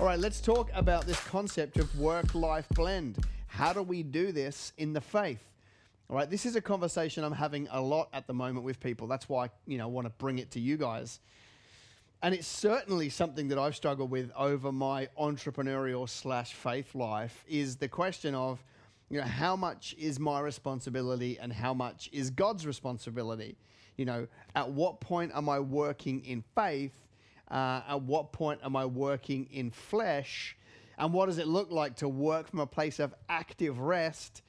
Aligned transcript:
All 0.00 0.06
right, 0.06 0.18
let's 0.18 0.40
talk 0.40 0.70
about 0.74 1.06
this 1.06 1.20
concept 1.20 1.76
of 1.76 1.96
work 2.00 2.34
life 2.34 2.68
blend. 2.70 3.16
How 3.46 3.72
do 3.72 3.80
we 3.80 4.02
do 4.02 4.32
this 4.32 4.72
in 4.76 4.92
the 4.92 5.00
faith? 5.00 5.38
All 6.10 6.16
right, 6.16 6.28
this 6.28 6.44
is 6.44 6.56
a 6.56 6.60
conversation 6.60 7.22
I'm 7.22 7.30
having 7.30 7.68
a 7.70 7.80
lot 7.80 8.08
at 8.12 8.26
the 8.26 8.34
moment 8.34 8.64
with 8.64 8.80
people. 8.80 9.06
That's 9.06 9.28
why, 9.28 9.50
you 9.68 9.78
know, 9.78 9.84
I 9.84 9.86
want 9.86 10.06
to 10.06 10.12
bring 10.18 10.40
it 10.40 10.50
to 10.50 10.60
you 10.60 10.76
guys. 10.76 11.20
And 12.24 12.34
it's 12.34 12.48
certainly 12.48 13.08
something 13.08 13.46
that 13.48 13.58
I've 13.58 13.76
struggled 13.76 14.10
with 14.10 14.32
over 14.36 14.72
my 14.72 15.08
entrepreneurial 15.16 16.08
slash 16.08 16.54
faith 16.54 16.92
life 16.96 17.44
is 17.46 17.76
the 17.76 17.88
question 17.88 18.34
of, 18.34 18.64
you 19.10 19.20
know, 19.20 19.26
how 19.26 19.54
much 19.54 19.94
is 19.96 20.18
my 20.18 20.40
responsibility 20.40 21.38
and 21.38 21.52
how 21.52 21.72
much 21.72 22.10
is 22.12 22.30
God's 22.30 22.66
responsibility? 22.66 23.56
You 23.96 24.06
know, 24.06 24.26
at 24.56 24.68
what 24.68 25.00
point 25.00 25.30
am 25.36 25.48
I 25.48 25.60
working 25.60 26.24
in 26.24 26.42
faith 26.56 27.03
uh, 27.50 27.82
at 27.88 28.02
what 28.02 28.32
point 28.32 28.60
am 28.64 28.76
I 28.76 28.86
working 28.86 29.48
in 29.50 29.70
flesh? 29.70 30.56
And 30.98 31.12
what 31.12 31.26
does 31.26 31.38
it 31.38 31.48
look 31.48 31.70
like 31.70 31.96
to 31.96 32.08
work 32.08 32.48
from 32.48 32.60
a 32.60 32.66
place 32.66 33.00
of 33.00 33.14
active 33.28 33.78
rest? 33.78 34.42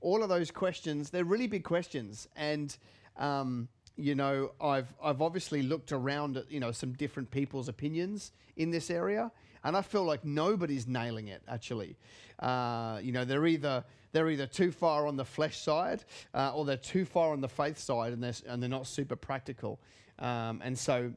All 0.00 0.22
of 0.22 0.28
those 0.28 0.50
questions, 0.50 1.10
they're 1.10 1.24
really 1.24 1.48
big 1.48 1.64
questions. 1.64 2.28
And, 2.36 2.76
um, 3.16 3.68
you 3.96 4.14
know, 4.14 4.52
I've, 4.60 4.92
I've 5.02 5.20
obviously 5.20 5.62
looked 5.62 5.90
around 5.90 6.36
at, 6.36 6.50
you 6.50 6.60
know, 6.60 6.70
some 6.70 6.92
different 6.92 7.30
people's 7.30 7.68
opinions 7.68 8.32
in 8.56 8.70
this 8.70 8.90
area. 8.90 9.32
And 9.64 9.76
I 9.76 9.82
feel 9.82 10.04
like 10.04 10.24
nobody's 10.24 10.86
nailing 10.86 11.28
it, 11.28 11.42
actually. 11.48 11.96
Uh, 12.38 13.00
you 13.02 13.10
know, 13.10 13.24
they're 13.24 13.46
either, 13.46 13.84
they're 14.12 14.30
either 14.30 14.46
too 14.46 14.70
far 14.70 15.08
on 15.08 15.16
the 15.16 15.24
flesh 15.24 15.58
side 15.58 16.04
uh, 16.32 16.52
or 16.54 16.64
they're 16.64 16.76
too 16.76 17.04
far 17.04 17.32
on 17.32 17.40
the 17.40 17.48
faith 17.48 17.78
side 17.78 18.12
and 18.12 18.22
they're, 18.22 18.34
and 18.46 18.62
they're 18.62 18.70
not 18.70 18.86
super 18.86 19.16
practical. 19.16 19.80
Um, 20.20 20.60
and 20.64 20.78
so 20.78 21.12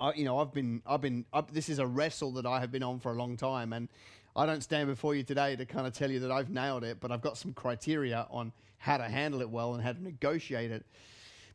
I, 0.00 0.14
you 0.14 0.24
know, 0.24 0.38
I've 0.38 0.52
been, 0.52 0.82
I've 0.86 1.02
been, 1.02 1.26
up, 1.32 1.52
this 1.52 1.68
is 1.68 1.78
a 1.78 1.86
wrestle 1.86 2.32
that 2.32 2.46
I 2.46 2.60
have 2.60 2.72
been 2.72 2.82
on 2.82 2.98
for 3.00 3.12
a 3.12 3.14
long 3.14 3.36
time, 3.36 3.74
and 3.74 3.88
I 4.34 4.46
don't 4.46 4.62
stand 4.62 4.88
before 4.88 5.14
you 5.14 5.22
today 5.22 5.54
to 5.56 5.66
kind 5.66 5.86
of 5.86 5.92
tell 5.92 6.10
you 6.10 6.20
that 6.20 6.32
I've 6.32 6.48
nailed 6.48 6.84
it, 6.84 6.98
but 7.00 7.12
I've 7.12 7.20
got 7.20 7.36
some 7.36 7.52
criteria 7.52 8.26
on 8.30 8.52
how 8.78 8.96
to 8.96 9.04
handle 9.04 9.42
it 9.42 9.50
well 9.50 9.74
and 9.74 9.82
how 9.84 9.92
to 9.92 10.02
negotiate 10.02 10.70
it. 10.70 10.86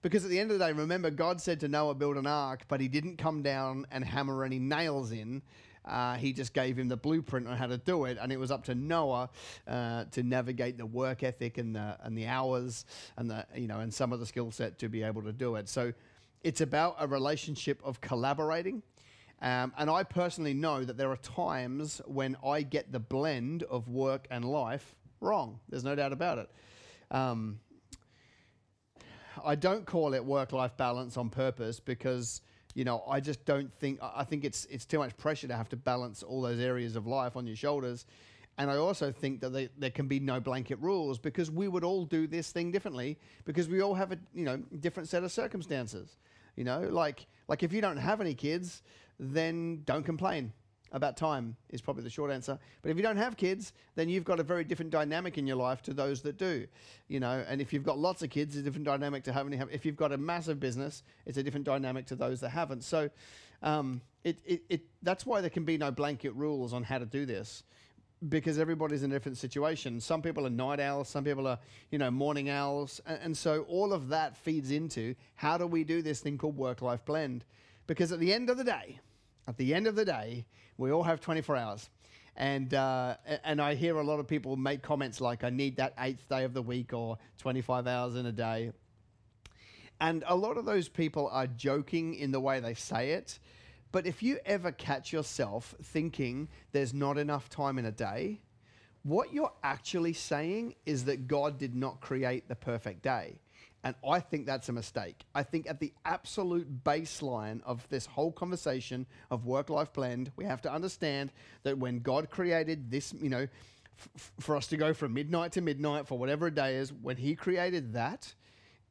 Because 0.04 0.24
at 0.24 0.30
the 0.30 0.40
end 0.40 0.52
of 0.52 0.60
the 0.60 0.66
day, 0.66 0.72
remember, 0.72 1.10
God 1.10 1.42
said 1.42 1.60
to 1.62 1.68
Noah, 1.68 1.96
build 1.96 2.18
an 2.18 2.28
ark, 2.28 2.66
but 2.68 2.80
he 2.80 2.88
didn't 2.88 3.18
come 3.18 3.42
down 3.42 3.88
and 3.90 4.06
hammer 4.06 4.44
any 4.44 4.60
nails 4.60 5.12
in. 5.12 5.42
Uh, 5.84 6.16
he 6.16 6.32
just 6.32 6.54
gave 6.54 6.78
him 6.78 6.88
the 6.88 6.98
blueprint 6.98 7.48
on 7.48 7.58
how 7.58 7.66
to 7.66 7.78
do 7.78 8.06
it, 8.06 8.18
and 8.22 8.32
it 8.32 8.38
was 8.38 8.52
up 8.52 8.64
to 8.66 8.76
Noah 8.76 9.30
uh, 9.68 10.06
to 10.12 10.24
navigate 10.24 10.78
the 10.78 10.86
work 10.86 11.24
ethic 11.24 11.58
and 11.58 11.76
the 11.76 11.98
and 12.02 12.18
the 12.18 12.26
hours 12.26 12.86
and 13.18 13.30
the 13.30 13.46
you 13.56 13.68
know 13.68 13.80
and 13.82 13.94
some 13.94 14.12
of 14.12 14.20
the 14.20 14.26
skill 14.26 14.50
set 14.52 14.80
to 14.80 14.90
be 14.90 15.04
able 15.04 15.22
to 15.22 15.32
do 15.32 15.56
it. 15.56 15.70
So 15.70 15.94
it's 16.46 16.62
about 16.62 16.96
a 17.00 17.08
relationship 17.08 17.82
of 17.84 18.00
collaborating. 18.02 18.84
Um, 19.42 19.74
and 19.80 19.90
I 19.90 20.04
personally 20.04 20.54
know 20.54 20.86
that 20.86 20.96
there 20.96 21.10
are 21.10 21.18
times 21.18 22.02
when 22.06 22.38
I 22.46 22.62
get 22.62 22.92
the 22.92 23.00
blend 23.00 23.64
of 23.64 23.90
work 23.90 24.28
and 24.30 24.46
life 24.46 24.96
wrong. 25.22 25.60
There's 25.70 25.84
no 25.84 25.96
doubt 25.96 26.14
about 26.14 26.38
it. 26.38 26.50
Um, 27.10 27.60
I 29.44 29.56
don't 29.56 29.88
call 29.88 30.14
it 30.14 30.24
work-life 30.24 30.78
balance 30.78 31.18
on 31.18 31.30
purpose 31.30 31.80
because 31.80 32.42
you 32.76 32.84
know 32.84 33.04
I 33.10 33.20
just 33.20 33.44
don't 33.46 33.74
think 33.74 34.00
I 34.02 34.24
think 34.24 34.46
it's 34.46 34.66
it's 34.66 34.86
too 34.86 35.00
much 35.00 35.18
pressure 35.18 35.48
to 35.48 35.56
have 35.56 35.70
to 35.70 35.76
balance 35.76 36.22
all 36.22 36.42
those 36.44 36.60
areas 36.60 36.96
of 36.96 37.08
life 37.08 37.36
on 37.36 37.48
your 37.48 37.56
shoulders. 37.56 38.06
And 38.58 38.72
I 38.72 38.78
also 38.78 39.12
think 39.12 39.42
that 39.42 39.50
they, 39.50 39.70
there 39.78 39.90
can 39.90 40.08
be 40.08 40.20
no 40.20 40.40
blanket 40.40 40.80
rules 40.80 41.20
because 41.20 41.52
we 41.52 41.68
would 41.68 41.84
all 41.84 42.06
do 42.06 42.26
this 42.26 42.52
thing 42.52 42.72
differently 42.72 43.18
because 43.44 43.68
we 43.68 43.82
all 43.82 43.94
have 43.96 44.12
a 44.12 44.18
you 44.34 44.46
know 44.46 44.58
different 44.80 45.10
set 45.10 45.24
of 45.24 45.32
circumstances. 45.32 46.18
You 46.56 46.64
know, 46.64 46.88
like 46.90 47.28
like 47.48 47.64
if 47.64 47.74
you 47.74 47.82
don't 47.82 47.98
have 47.98 48.22
any 48.22 48.34
kids, 48.34 48.82
then 49.20 49.82
don't 49.86 50.04
complain 50.04 50.54
about 50.92 51.18
time 51.18 51.58
is 51.70 51.82
probably 51.82 52.04
the 52.04 52.10
short 52.10 52.32
answer. 52.32 52.58
But 52.82 52.90
if 52.90 52.96
you 52.96 53.04
don't 53.04 53.18
have 53.18 53.36
kids, 53.36 53.74
then 53.96 54.08
you've 54.08 54.24
got 54.24 54.40
a 54.40 54.44
very 54.44 54.64
different 54.64 54.92
dynamic 54.92 55.38
in 55.38 55.46
your 55.46 55.58
life 55.58 55.82
to 55.84 55.94
those 55.94 56.22
that 56.22 56.38
do. 56.38 56.68
You 57.10 57.20
know, 57.20 57.44
and 57.48 57.60
if 57.60 57.74
you've 57.74 57.84
got 57.84 57.98
lots 57.98 58.24
of 58.24 58.30
kids, 58.30 58.56
it's 58.56 58.62
a 58.62 58.64
different 58.64 58.86
dynamic 58.86 59.26
to 59.26 59.34
having. 59.34 59.54
If 59.72 59.86
you've 59.86 59.98
got 59.98 60.14
a 60.14 60.18
massive 60.18 60.62
business, 60.62 61.04
it's 61.26 61.38
a 61.38 61.44
different 61.44 61.66
dynamic 61.66 62.06
to 62.08 62.16
those 62.16 62.40
that 62.40 62.50
haven't. 62.50 62.86
So, 62.86 63.10
um, 63.62 64.02
it, 64.24 64.40
it, 64.46 64.64
it 64.70 64.82
that's 65.04 65.26
why 65.26 65.42
there 65.42 65.50
can 65.50 65.66
be 65.66 65.78
no 65.78 65.92
blanket 65.92 66.34
rules 66.34 66.72
on 66.72 66.84
how 66.84 67.00
to 67.00 67.06
do 67.06 67.26
this 67.26 67.64
because 68.30 68.60
everybody's 68.60 69.04
in 69.04 69.12
a 69.12 69.16
different 69.16 69.38
situation. 69.38 70.00
Some 70.00 70.22
people 70.22 70.46
are 70.48 70.50
night 70.50 70.80
owls, 70.80 71.10
some 71.10 71.24
people 71.24 71.48
are, 71.48 71.60
you 71.92 71.98
know, 71.98 72.10
morning 72.12 72.50
owls. 72.50 73.02
And, 73.06 73.20
and 73.24 73.38
so 73.38 73.66
all 73.68 73.94
of 73.94 74.10
that 74.10 74.36
feeds 74.38 74.72
into 74.72 75.16
how 75.36 75.58
do 75.58 75.68
we 75.68 75.84
do 75.84 76.02
this 76.02 76.20
thing 76.20 76.38
called 76.38 76.58
work 76.58 76.82
life 76.82 77.04
blend? 77.06 77.46
Because 77.88 78.12
at 78.12 78.20
the 78.20 78.34
end 78.34 78.50
of 78.50 78.58
the 78.58 78.64
day, 78.64 79.00
at 79.48 79.58
the 79.58 79.74
end 79.74 79.88
of 79.88 79.96
the 79.96 80.06
day, 80.06 80.46
we 80.78 80.92
all 80.92 81.04
have 81.04 81.22
24 81.22 81.56
hours. 81.56 81.90
And, 82.38 82.74
uh, 82.74 83.16
and 83.44 83.62
I 83.62 83.76
hear 83.76 83.98
a 83.98 84.04
lot 84.04 84.20
of 84.20 84.28
people 84.28 84.56
make 84.58 84.82
comments 84.82 85.22
like, 85.22 85.44
I 85.44 85.50
need 85.50 85.78
that 85.78 85.94
eighth 86.00 86.28
day 86.28 86.44
of 86.44 86.54
the 86.54 86.62
week 86.62 86.94
or 86.94 87.18
25 87.38 87.88
hours 87.88 88.16
in 88.16 88.26
a 88.26 88.32
day. 88.32 88.72
And 90.02 90.24
a 90.28 90.36
lot 90.36 90.58
of 90.58 90.66
those 90.66 90.90
people 90.90 91.30
are 91.32 91.48
joking 91.48 92.16
in 92.16 92.32
the 92.32 92.42
way 92.42 92.60
they 92.60 92.74
say 92.74 93.12
it. 93.12 93.40
But 93.96 94.06
if 94.06 94.22
you 94.22 94.40
ever 94.46 94.74
catch 94.74 95.14
yourself 95.14 95.74
thinking 95.82 96.50
there's 96.74 96.94
not 96.94 97.18
enough 97.18 97.48
time 97.48 97.80
in 97.80 97.86
a 97.86 97.94
day, 97.94 98.42
what 99.04 99.32
you're 99.32 99.54
actually 99.64 100.12
saying 100.12 100.76
is 100.86 101.06
that 101.06 101.30
God 101.30 101.58
did 101.58 101.78
not 101.78 102.02
create 102.02 102.50
the 102.50 102.58
perfect 102.58 103.04
day. 103.04 103.40
And 103.86 103.96
I 104.06 104.20
think 104.20 104.48
that's 104.48 104.68
a 104.68 104.74
mistake. 104.74 105.24
I 105.34 105.44
think 105.44 105.70
at 105.70 105.80
the 105.80 105.94
absolute 106.04 106.84
baseline 106.84 107.62
of 107.64 107.88
this 107.88 108.06
whole 108.06 108.34
conversation 108.34 109.06
of 109.32 109.46
work 109.46 109.70
life 109.70 109.94
blend, 109.94 110.30
we 110.36 110.44
have 110.44 110.62
to 110.64 110.74
understand 110.74 111.32
that 111.64 111.78
when 111.78 112.00
God 112.00 112.30
created 112.30 112.92
this, 112.92 113.14
you 113.14 113.30
know, 113.30 113.48
f- 113.98 114.34
for 114.42 114.58
us 114.58 114.68
to 114.68 114.76
go 114.76 114.94
from 114.94 115.14
midnight 115.14 115.54
to 115.54 115.62
midnight 115.62 116.06
for 116.06 116.20
whatever 116.20 116.48
a 116.48 116.52
day 116.54 116.76
is, 116.76 116.92
when 116.92 117.16
He 117.16 117.34
created 117.34 117.94
that, 117.94 118.34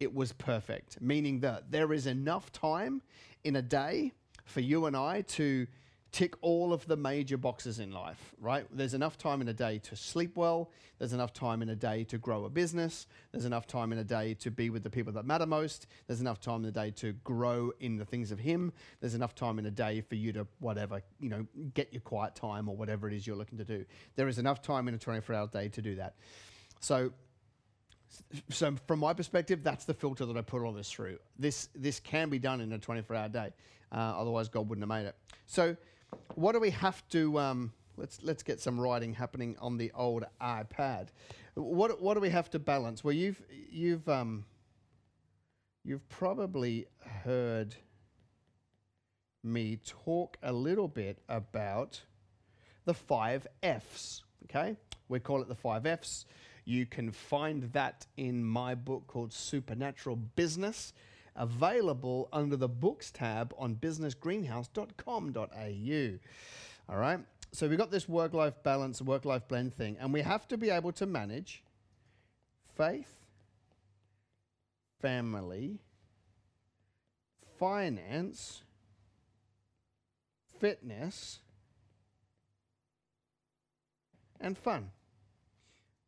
it 0.01 0.15
was 0.15 0.33
perfect, 0.33 1.03
meaning 1.03 1.41
that 1.41 1.71
there 1.71 1.93
is 1.93 2.07
enough 2.07 2.51
time 2.53 3.03
in 3.45 3.55
a 3.55 3.61
day 3.61 4.15
for 4.45 4.61
you 4.61 4.87
and 4.87 4.97
I 4.97 5.23
to 5.23 5.67
tick 6.15 6.37
all 6.43 6.73
of 6.73 6.87
the 6.87 6.97
major 6.97 7.37
boxes 7.37 7.81
in 7.81 7.91
life, 7.91 8.37
right? 8.41 8.65
There's 8.71 8.95
enough 8.95 9.19
time 9.19 9.41
in 9.41 9.49
a 9.49 9.53
day 9.53 9.81
to 9.81 9.97
sleep 9.97 10.37
well. 10.37 10.71
There's 11.01 11.13
enough 11.13 11.33
time 11.33 11.61
in 11.61 11.71
a 11.71 11.75
day 11.75 12.05
to 12.05 12.19
grow 12.19 12.45
a 12.45 12.49
business. 12.49 13.09
There's 13.33 13.47
enough 13.47 13.67
time 13.67 13.93
in 13.93 13.99
a 13.99 14.05
day 14.05 14.35
to 14.35 14.53
be 14.53 14.71
with 14.71 14.85
the 14.85 14.91
people 14.91 15.13
that 15.15 15.27
matter 15.27 15.45
most. 15.45 15.89
There's 16.07 16.21
enough 16.21 16.41
time 16.41 16.59
in 16.59 16.63
the 16.63 16.71
day 16.71 16.93
to 16.93 17.15
grow 17.25 17.73
in 17.81 17.97
the 17.97 18.05
things 18.05 18.31
of 18.31 18.39
Him. 18.39 18.73
There's 19.01 19.17
enough 19.17 19.35
time 19.35 19.59
in 19.59 19.67
a 19.67 19.73
day 19.73 20.03
for 20.03 20.15
you 20.15 20.33
to, 20.35 20.47
whatever, 20.61 21.03
you 21.19 21.31
know, 21.31 21.47
get 21.75 21.93
your 21.93 22.03
quiet 22.03 22.37
time 22.37 22.69
or 22.69 22.77
whatever 22.77 23.09
it 23.09 23.15
is 23.15 23.27
you're 23.27 23.35
looking 23.35 23.59
to 23.59 23.65
do. 23.65 23.85
There 24.15 24.29
is 24.29 24.39
enough 24.39 24.63
time 24.63 24.87
in 24.87 24.95
a 24.95 24.99
24 24.99 25.35
hour 25.35 25.49
day 25.49 25.69
to 25.71 25.83
do 25.83 25.97
that. 25.97 26.15
So, 26.79 27.11
so 28.51 28.77
from 28.87 29.01
my 29.01 29.15
perspective, 29.15 29.65
that's 29.65 29.85
the 29.85 29.95
filter 29.95 30.27
that 30.27 30.37
I 30.37 30.43
put 30.43 30.63
all 30.63 30.73
this 30.73 30.93
through. 30.93 31.19
This 31.37 31.71
this 31.75 31.99
can 31.99 32.29
be 32.29 32.39
done 32.39 32.61
in 32.61 32.73
a 32.73 32.79
24 32.79 33.17
hour 33.17 33.29
day. 33.29 33.51
Uh, 33.95 34.15
otherwise, 34.19 34.49
God 34.49 34.69
wouldn't 34.69 34.83
have 34.83 34.89
made 34.89 35.07
it. 35.07 35.15
So, 35.47 35.77
what 36.35 36.53
do 36.53 36.61
we 36.61 36.71
have 36.71 37.07
to? 37.11 37.39
Um, 37.39 37.73
let's 37.97 38.21
let's 38.23 38.43
get 38.43 38.61
some 38.61 38.81
writing 38.81 39.15
happening 39.15 39.57
on 39.61 39.77
the 39.77 39.93
old 39.95 40.25
iPad. 40.41 41.09
What 41.55 42.03
what 42.03 42.15
do 42.15 42.21
we 42.21 42.31
have 42.31 42.51
to 42.51 42.59
balance? 42.59 43.05
Well, 43.05 43.15
you've 43.15 43.41
you've 43.71 44.09
um, 44.09 44.47
you've 45.85 46.09
probably 46.09 46.87
heard 47.23 47.77
me 49.45 49.79
talk 49.87 50.39
a 50.43 50.53
little 50.53 50.89
bit 50.89 51.21
about 51.29 52.03
the 52.87 52.95
five 52.95 53.47
Fs. 53.63 54.25
Okay, 54.45 54.77
we 55.09 55.21
call 55.21 55.41
it 55.41 55.49
the 55.49 55.55
five 55.55 55.87
Fs. 55.87 56.27
You 56.65 56.87
can 56.87 57.13
find 57.13 57.65
that 57.75 58.07
in 58.17 58.43
my 58.43 58.75
book 58.75 59.07
called 59.07 59.33
Supernatural 59.33 60.17
Business 60.17 60.95
available 61.37 62.29
under 62.33 62.57
the 62.57 62.69
books 62.69 63.11
tab 63.11 63.53
on 63.59 63.75
businessgreenhouse.com.au. 63.77 66.19
All 66.89 66.99
right. 66.99 67.21
So 67.53 67.69
we've 67.69 67.79
got 67.79 67.91
this 67.91 68.09
work 68.09 68.35
life 68.35 68.55
balance, 68.63 69.01
work 69.01 69.25
life 69.25 69.47
blend 69.47 69.75
thing, 69.75 69.97
and 70.01 70.13
we 70.13 70.23
have 70.23 70.49
to 70.49 70.57
be 70.57 70.71
able 70.71 70.91
to 70.93 71.07
manage 71.07 71.63
faith, 72.77 73.21
family, 75.01 75.79
finance, 77.59 78.63
fitness, 80.59 81.39
and 84.41 84.59
fun. 84.59 84.91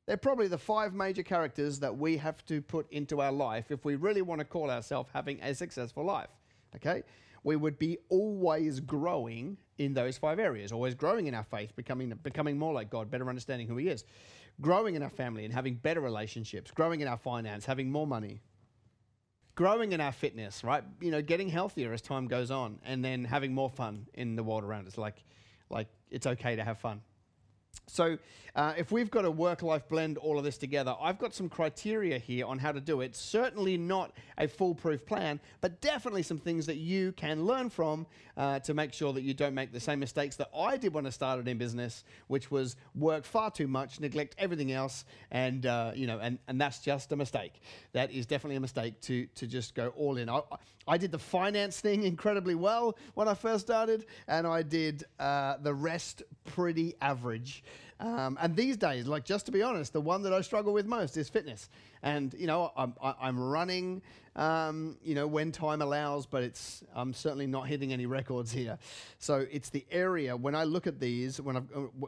They're 0.06 0.16
probably 0.16 0.46
the 0.46 0.58
five 0.58 0.94
major 0.94 1.24
characters 1.24 1.80
that 1.80 1.96
we 1.96 2.16
have 2.18 2.44
to 2.46 2.62
put 2.62 2.90
into 2.92 3.20
our 3.20 3.32
life 3.32 3.70
if 3.70 3.84
we 3.84 3.96
really 3.96 4.22
want 4.22 4.38
to 4.38 4.44
call 4.44 4.70
ourselves 4.70 5.10
having 5.12 5.40
a 5.42 5.54
successful 5.54 6.04
life. 6.04 6.30
Okay? 6.76 7.02
We 7.42 7.56
would 7.56 7.78
be 7.78 7.98
always 8.08 8.80
growing 8.80 9.56
in 9.78 9.94
those 9.94 10.16
five 10.16 10.38
areas, 10.38 10.72
always 10.72 10.94
growing 10.94 11.26
in 11.26 11.34
our 11.34 11.44
faith, 11.44 11.74
becoming, 11.74 12.12
becoming 12.22 12.56
more 12.56 12.72
like 12.72 12.88
God, 12.88 13.10
better 13.10 13.28
understanding 13.28 13.66
who 13.66 13.76
He 13.76 13.88
is, 13.88 14.04
growing 14.60 14.94
in 14.94 15.02
our 15.02 15.10
family 15.10 15.44
and 15.44 15.52
having 15.52 15.74
better 15.74 16.00
relationships, 16.00 16.70
growing 16.70 17.00
in 17.00 17.08
our 17.08 17.18
finance, 17.18 17.66
having 17.66 17.90
more 17.90 18.06
money, 18.06 18.40
growing 19.54 19.92
in 19.92 20.00
our 20.00 20.12
fitness, 20.12 20.62
right? 20.62 20.84
You 21.00 21.10
know, 21.10 21.22
getting 21.22 21.48
healthier 21.48 21.92
as 21.92 22.00
time 22.00 22.28
goes 22.28 22.50
on, 22.50 22.78
and 22.84 23.04
then 23.04 23.24
having 23.24 23.52
more 23.52 23.70
fun 23.70 24.06
in 24.14 24.36
the 24.36 24.42
world 24.42 24.64
around 24.64 24.86
us, 24.86 24.96
like, 24.96 25.24
like 25.68 25.88
it's 26.10 26.26
okay 26.26 26.56
to 26.56 26.64
have 26.64 26.78
fun. 26.78 27.00
So, 27.86 28.18
uh, 28.56 28.72
if 28.78 28.90
we've 28.90 29.10
got 29.10 29.26
a 29.26 29.30
work 29.30 29.62
life 29.62 29.86
blend 29.86 30.16
all 30.16 30.38
of 30.38 30.44
this 30.44 30.56
together, 30.56 30.96
I've 30.98 31.18
got 31.18 31.34
some 31.34 31.46
criteria 31.46 32.18
here 32.18 32.46
on 32.46 32.58
how 32.58 32.72
to 32.72 32.80
do 32.80 33.02
it. 33.02 33.14
Certainly 33.14 33.76
not 33.76 34.12
a 34.38 34.48
foolproof 34.48 35.04
plan, 35.04 35.40
but 35.60 35.82
definitely 35.82 36.22
some 36.22 36.38
things 36.38 36.64
that 36.64 36.76
you 36.76 37.12
can 37.12 37.44
learn 37.44 37.68
from 37.68 38.06
uh, 38.38 38.58
to 38.60 38.72
make 38.72 38.94
sure 38.94 39.12
that 39.12 39.22
you 39.22 39.34
don't 39.34 39.54
make 39.54 39.72
the 39.72 39.80
same 39.80 40.00
mistakes 40.00 40.36
that 40.36 40.48
I 40.56 40.78
did 40.78 40.94
when 40.94 41.06
I 41.06 41.10
started 41.10 41.48
in 41.48 41.58
business, 41.58 42.02
which 42.28 42.50
was 42.50 42.76
work 42.94 43.24
far 43.24 43.50
too 43.50 43.68
much, 43.68 44.00
neglect 44.00 44.34
everything 44.38 44.72
else, 44.72 45.04
and 45.30 45.66
uh, 45.66 45.92
you 45.94 46.06
know, 46.06 46.18
and, 46.18 46.38
and 46.48 46.58
that's 46.58 46.78
just 46.78 47.12
a 47.12 47.16
mistake. 47.16 47.60
That 47.92 48.10
is 48.10 48.24
definitely 48.24 48.56
a 48.56 48.60
mistake 48.60 49.02
to 49.02 49.26
to 49.34 49.46
just 49.46 49.74
go 49.74 49.88
all 49.96 50.16
in. 50.16 50.30
I, 50.30 50.40
I 50.88 50.96
did 50.96 51.10
the 51.10 51.18
finance 51.18 51.80
thing 51.80 52.04
incredibly 52.04 52.54
well 52.54 52.96
when 53.14 53.26
I 53.28 53.34
first 53.34 53.66
started, 53.66 54.06
and 54.28 54.46
I 54.46 54.62
did 54.62 55.04
uh, 55.18 55.56
the 55.60 55.74
rest 55.74 56.22
pretty 56.44 56.94
average. 57.00 57.64
Um, 57.98 58.38
and 58.40 58.54
these 58.54 58.76
days, 58.76 59.06
like 59.06 59.24
just 59.24 59.46
to 59.46 59.52
be 59.52 59.62
honest, 59.62 59.92
the 59.92 60.00
one 60.00 60.22
that 60.22 60.32
I 60.32 60.40
struggle 60.42 60.72
with 60.72 60.86
most 60.86 61.16
is 61.16 61.28
fitness. 61.28 61.68
And 62.02 62.34
you 62.34 62.46
know, 62.46 62.72
I'm, 62.76 62.94
I'm 63.02 63.38
running, 63.38 64.02
um, 64.34 64.98
you 65.02 65.14
know, 65.14 65.26
when 65.26 65.50
time 65.52 65.80
allows, 65.80 66.26
but 66.26 66.42
it's 66.42 66.84
I'm 66.94 67.14
certainly 67.14 67.46
not 67.46 67.68
hitting 67.68 67.92
any 67.92 68.06
records 68.06 68.52
here. 68.52 68.78
So 69.18 69.46
it's 69.50 69.70
the 69.70 69.86
area 69.90 70.36
when 70.36 70.54
I 70.54 70.64
look 70.64 70.86
at 70.86 71.00
these 71.00 71.40
when 71.40 71.56
I've. 71.56 71.70
Uh, 71.74 72.06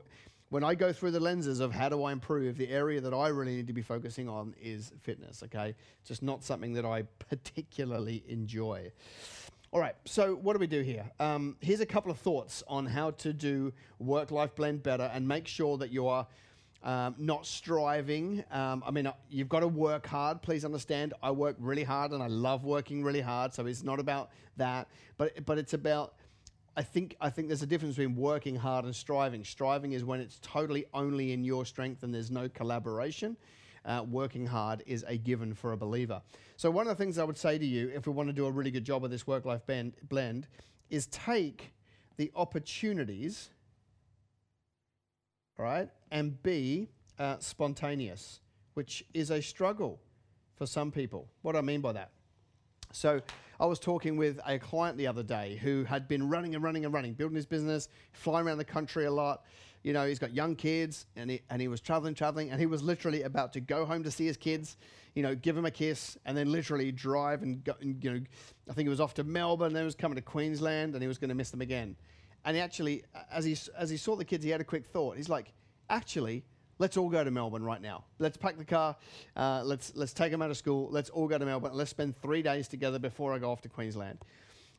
when 0.51 0.65
I 0.65 0.75
go 0.75 0.95
through 0.95 1.11
the 1.11 1.21
lenses 1.21 1.61
of 1.61 1.73
how 1.73 1.91
do 1.91 2.05
I 2.05 2.13
improve, 2.13 2.57
the 2.57 2.71
area 2.71 3.03
that 3.03 3.13
I 3.13 3.29
really 3.29 3.57
need 3.57 3.67
to 3.67 3.75
be 3.75 3.83
focusing 3.83 4.31
on 4.31 4.55
is 4.59 4.93
fitness, 5.03 5.43
okay? 5.43 5.75
Just 6.07 6.23
not 6.23 6.43
something 6.43 6.73
that 6.73 6.87
I 6.87 7.03
particularly 7.29 8.25
enjoy. 8.27 8.91
All 9.71 9.81
right, 9.81 9.95
so 10.07 10.35
what 10.35 10.55
do 10.55 10.61
we 10.61 10.67
do 10.67 10.81
here? 10.81 11.05
Um, 11.21 11.55
here's 11.61 11.81
a 11.81 11.87
couple 11.87 12.11
of 12.11 12.17
thoughts 12.19 12.63
on 12.69 12.87
how 12.87 13.11
to 13.11 13.35
do 13.35 13.75
work 13.99 14.31
life 14.31 14.55
blend 14.55 14.83
better 14.83 15.11
and 15.13 15.29
make 15.29 15.47
sure 15.47 15.77
that 15.77 15.91
you 15.93 16.07
are 16.07 16.27
um, 16.83 17.15
not 17.19 17.45
striving. 17.45 18.43
Um, 18.51 18.83
I 18.87 18.91
mean, 18.91 19.09
uh, 19.09 19.13
you've 19.29 19.51
got 19.51 19.61
to 19.61 19.69
work 19.69 20.07
hard. 20.07 20.41
Please 20.41 20.65
understand, 20.65 21.13
I 21.23 21.33
work 21.33 21.57
really 21.59 21.83
hard 21.83 22.13
and 22.13 22.23
I 22.23 22.29
love 22.29 22.65
working 22.65 23.05
really 23.05 23.21
hard. 23.21 23.53
So 23.53 23.67
it's 23.67 23.83
not 23.83 24.01
about 24.01 24.31
that, 24.57 24.89
but 25.19 25.45
but 25.45 25.59
it's 25.59 25.75
about. 25.75 26.15
I 26.75 26.83
think 26.83 27.17
I 27.21 27.29
think 27.29 27.49
there's 27.49 27.63
a 27.63 27.67
difference 27.67 27.97
between 27.97 28.17
working 28.17 28.57
hard 28.57 28.87
and 28.87 28.97
striving. 28.97 29.45
Striving 29.45 29.93
is 29.93 30.03
when 30.03 30.21
it's 30.21 30.39
totally 30.41 30.87
only 30.95 31.33
in 31.35 31.45
your 31.45 31.67
strength 31.67 32.05
and 32.05 32.15
there's 32.15 32.31
no 32.31 32.49
collaboration 32.49 33.37
uh, 33.89 34.05
working 34.09 34.47
hard 34.47 34.83
is 34.87 35.05
a 35.09 35.17
given 35.17 35.55
for 35.55 35.73
a 35.73 35.77
believer. 35.77 36.21
So, 36.57 36.71
one 36.71 36.87
of 36.87 36.97
the 36.97 37.03
things 37.03 37.19
I 37.19 37.25
would 37.25 37.39
say 37.39 37.59
to 37.59 37.65
you, 37.65 37.91
if 37.95 38.07
we 38.07 38.13
want 38.13 38.29
to 38.29 38.33
do 38.35 38.47
a 38.47 38.51
really 38.51 38.71
good 38.71 38.85
job 38.85 39.05
of 39.05 39.11
this 39.11 39.27
work 39.27 39.45
life 39.45 39.63
blend, 40.09 40.47
is 40.91 41.07
take 41.07 41.73
the 42.17 42.31
opportunities, 42.37 43.51
right, 45.57 45.89
and 46.11 46.41
be 46.43 46.89
uh, 47.19 47.37
spontaneous, 47.39 48.41
which 48.75 49.05
is 49.15 49.31
a 49.31 49.41
struggle 49.41 50.01
for 50.55 50.67
some 50.67 50.93
people. 50.93 51.29
What 51.43 51.53
do 51.53 51.59
I 51.59 51.63
mean 51.63 51.81
by 51.81 51.93
that? 51.93 52.11
So, 52.93 53.23
I 53.59 53.67
was 53.67 53.81
talking 53.81 54.17
with 54.17 54.39
a 54.47 54.59
client 54.59 54.99
the 54.99 55.07
other 55.07 55.23
day 55.23 55.59
who 55.63 55.85
had 55.85 56.07
been 56.07 56.29
running 56.29 56.55
and 56.55 56.63
running 56.63 56.85
and 56.85 56.95
running, 56.95 57.15
building 57.15 57.37
his 57.37 57.47
business, 57.47 57.89
flying 58.13 58.47
around 58.47 58.59
the 58.59 58.65
country 58.65 59.07
a 59.07 59.11
lot, 59.11 59.45
you 59.83 59.93
know, 59.93 60.07
he's 60.07 60.19
got 60.19 60.35
young 60.35 60.57
kids 60.57 61.07
and 61.17 61.31
he, 61.31 61.41
and 61.51 61.61
he 61.61 61.69
was 61.69 61.81
traveling, 61.81 62.15
traveling, 62.15 62.51
and 62.51 62.61
he 62.61 62.67
was 62.67 62.83
literally 62.83 63.23
about 63.23 63.53
to 63.55 63.61
go 63.61 63.85
home 63.85 64.03
to 64.05 64.11
see 64.11 64.27
his 64.27 64.37
kids, 64.37 64.77
you 65.15 65.23
know, 65.23 65.35
give 65.35 65.55
them 65.55 65.65
a 65.65 65.71
kiss, 65.71 66.17
and 66.25 66.37
then 66.37 66.51
literally 66.51 66.93
drive 66.93 67.43
and 67.43 67.65
go, 67.65 67.75
and, 67.81 68.03
you 68.03 68.13
know, 68.13 68.21
I 68.69 68.73
think 68.73 68.87
he 68.87 68.91
was 68.91 69.01
off 69.01 69.15
to 69.15 69.25
Melbourne, 69.25 69.73
then 69.73 69.83
he 69.83 69.87
was 69.87 69.95
coming 69.95 70.17
to 70.17 70.23
Queensland, 70.23 70.95
and 70.95 71.03
he 71.03 71.09
was 71.09 71.19
going 71.19 71.31
to 71.31 71.35
miss 71.35 71.51
them 71.51 71.61
again. 71.61 71.97
And 72.45 72.57
he 72.57 72.63
actually, 72.63 73.03
as 73.31 73.45
he, 73.45 73.57
as 73.77 73.91
he 73.91 73.97
saw 73.97 74.17
the 74.17 74.25
kids, 74.25 74.45
he 74.45 74.51
had 74.51 74.61
a 74.61 74.65
quick 74.65 74.87
thought. 74.87 75.17
He's 75.17 75.29
like, 75.29 75.53
actually, 75.91 76.45
let's 76.79 76.97
all 76.97 77.09
go 77.09 77.25
to 77.25 77.31
Melbourne 77.31 77.65
right 77.65 77.83
now. 77.83 78.05
Let's 78.19 78.37
pack 78.37 78.57
the 78.57 78.65
car. 78.65 78.97
Uh, 79.37 79.63
let's 79.65 79.93
let's 79.97 80.13
take 80.13 80.31
them 80.31 80.43
out 80.43 80.51
of 80.51 80.57
school. 80.57 80.89
Let's 80.91 81.11
all 81.11 81.27
go 81.27 81.39
to 81.39 81.45
Melbourne. 81.45 81.73
Let's 81.75 81.91
spend 81.91 82.17
three 82.17 82.43
days 82.43 82.69
together 82.69 82.99
before 82.99 83.35
I 83.35 83.39
go 83.39 83.51
off 83.51 83.61
to 83.63 83.69
Queensland. 83.69 84.19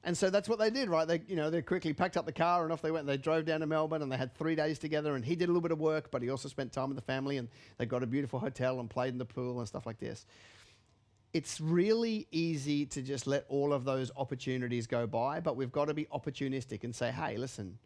And 0.04 0.18
so 0.18 0.30
that's 0.30 0.48
what 0.48 0.60
they 0.60 0.70
did, 0.70 0.90
right? 0.90 1.08
They, 1.08 1.22
you 1.28 1.36
know, 1.36 1.50
they 1.50 1.62
quickly 1.62 1.92
packed 1.94 2.16
up 2.16 2.26
the 2.26 2.32
car 2.32 2.64
and 2.64 2.72
off 2.72 2.82
they 2.82 2.92
went. 2.92 3.06
They 3.06 3.18
drove 3.18 3.46
down 3.46 3.60
to 3.60 3.66
Melbourne 3.66 4.02
and 4.02 4.12
they 4.12 4.16
had 4.16 4.34
three 4.34 4.56
days 4.56 4.80
together. 4.80 5.16
And 5.16 5.26
he 5.26 5.36
did 5.36 5.46
a 5.46 5.48
little 5.48 5.62
bit 5.62 5.72
of 5.72 5.80
work, 5.80 6.10
but 6.10 6.22
he 6.22 6.30
also 6.30 6.48
spent 6.48 6.72
time 6.72 6.88
with 6.88 6.96
the 6.96 7.04
family. 7.04 7.38
And 7.38 7.50
they 7.78 7.86
got 7.86 8.02
a 8.02 8.08
beautiful 8.08 8.40
hotel 8.40 8.80
and 8.80 8.90
played 8.90 9.12
in 9.12 9.18
the 9.18 9.26
pool 9.26 9.60
and 9.60 9.68
stuff 9.68 9.86
like 9.86 10.00
this. 10.00 10.26
It's 11.34 11.60
really 11.60 12.28
easy 12.32 12.86
to 12.88 13.02
just 13.02 13.28
let 13.28 13.46
all 13.50 13.74
of 13.74 13.84
those 13.84 14.10
opportunities 14.16 14.88
go 14.88 15.06
by, 15.06 15.42
but 15.42 15.56
we've 15.56 15.72
got 15.72 15.86
to 15.86 15.94
be 15.94 16.06
opportunistic 16.06 16.84
and 16.84 16.96
say, 16.96 17.12
hey, 17.12 17.38
listen, 17.38 17.78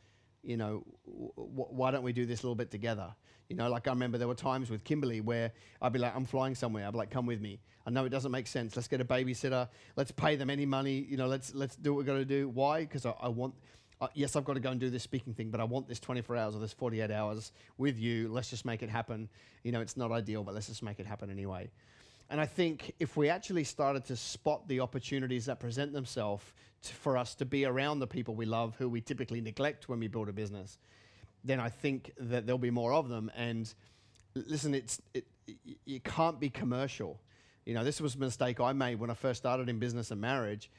you 0.43 0.57
know, 0.57 0.83
why 1.05 1.91
don't 1.91 2.03
we 2.03 2.13
do 2.13 2.25
this 2.25 2.41
a 2.41 2.43
little 2.43 2.55
bit 2.55 2.71
together? 2.71 3.13
You 3.49 3.55
know, 3.55 3.69
like 3.69 3.87
I 3.87 3.91
remember 3.91 4.17
there 4.17 4.27
were 4.27 4.35
times 4.35 4.69
with 4.69 4.83
Kimberly 4.83 5.21
where 5.21 5.51
I'd 5.81 5.93
be 5.93 5.99
like, 5.99 6.15
I'm 6.15 6.25
flying 6.25 6.55
somewhere. 6.55 6.87
I'd 6.87 6.91
be 6.91 6.97
like, 6.97 7.11
come 7.11 7.25
with 7.25 7.41
me. 7.41 7.59
I 7.85 7.89
know 7.89 8.05
it 8.05 8.09
doesn't 8.09 8.31
make 8.31 8.47
sense. 8.47 8.75
Let's 8.75 8.87
get 8.87 9.01
a 9.01 9.05
babysitter. 9.05 9.67
Let's 9.95 10.11
pay 10.11 10.35
them 10.35 10.49
any 10.49 10.65
money. 10.65 11.05
You 11.09 11.17
know, 11.17 11.27
let's 11.27 11.53
let's 11.53 11.75
do 11.75 11.93
what 11.93 11.97
we've 11.99 12.07
got 12.07 12.13
to 12.13 12.25
do. 12.25 12.49
Why? 12.49 12.81
Because 12.81 13.05
I, 13.05 13.13
I, 13.21 13.27
want. 13.27 13.53
Uh, 13.99 14.07
yes, 14.13 14.35
I've 14.35 14.45
got 14.45 14.53
to 14.53 14.59
go 14.59 14.71
and 14.71 14.79
do 14.79 14.89
this 14.89 15.03
speaking 15.03 15.33
thing, 15.33 15.49
but 15.49 15.59
I 15.59 15.65
want 15.65 15.87
this 15.87 15.99
24 15.99 16.35
hours 16.35 16.55
or 16.55 16.59
this 16.59 16.73
48 16.73 17.11
hours 17.11 17.51
with 17.77 17.99
you. 17.99 18.29
Let's 18.29 18.49
just 18.49 18.65
make 18.65 18.83
it 18.83 18.89
happen. 18.89 19.29
You 19.63 19.71
know, 19.71 19.81
it's 19.81 19.97
not 19.97 20.11
ideal, 20.11 20.43
but 20.43 20.53
let's 20.53 20.67
just 20.67 20.83
make 20.83 20.99
it 20.99 21.05
happen 21.05 21.29
anyway. 21.29 21.69
And 22.33 22.41
I 22.41 22.47
think 22.47 22.95
if 22.99 23.15
we 23.15 23.29
actually 23.29 23.63
started 23.63 24.05
to 24.05 24.15
spot 24.15 24.67
the 24.67 24.79
opportunities 24.79 25.45
that 25.45 25.59
present 25.59 25.93
themselves 25.93 26.43
for 26.81 27.15
us 27.15 27.35
to 27.35 27.45
be 27.45 27.63
around 27.63 27.99
the 27.99 28.07
people 28.07 28.33
we 28.33 28.47
love, 28.47 28.75
who 28.79 28.89
we 28.89 29.01
typically 29.01 29.39
neglect 29.39 29.87
when 29.87 29.99
we 29.99 30.07
build 30.07 30.29
a 30.29 30.33
business, 30.33 30.79
then 31.43 31.59
I 31.59 31.69
think 31.69 32.11
that 32.17 32.47
there'll 32.47 32.57
be 32.57 32.71
more 32.71 32.91
of 32.91 33.07
them. 33.07 33.31
And 33.35 33.71
listen, 34.33 34.73
it's 34.73 34.99
it, 35.13 35.25
can't 36.05 36.39
be 36.39 36.49
commercial. 36.49 37.21
You 37.67 37.75
know, 37.75 37.83
this 37.83 38.01
was 38.01 38.15
a 38.15 38.17
mistake 38.17 38.59
I 38.59 38.73
made 38.73 38.99
when 38.99 39.11
I 39.11 39.13
first 39.13 39.39
started 39.39 39.69
in 39.69 39.77
business 39.77 40.09
and 40.09 40.19
marriage. 40.19 40.71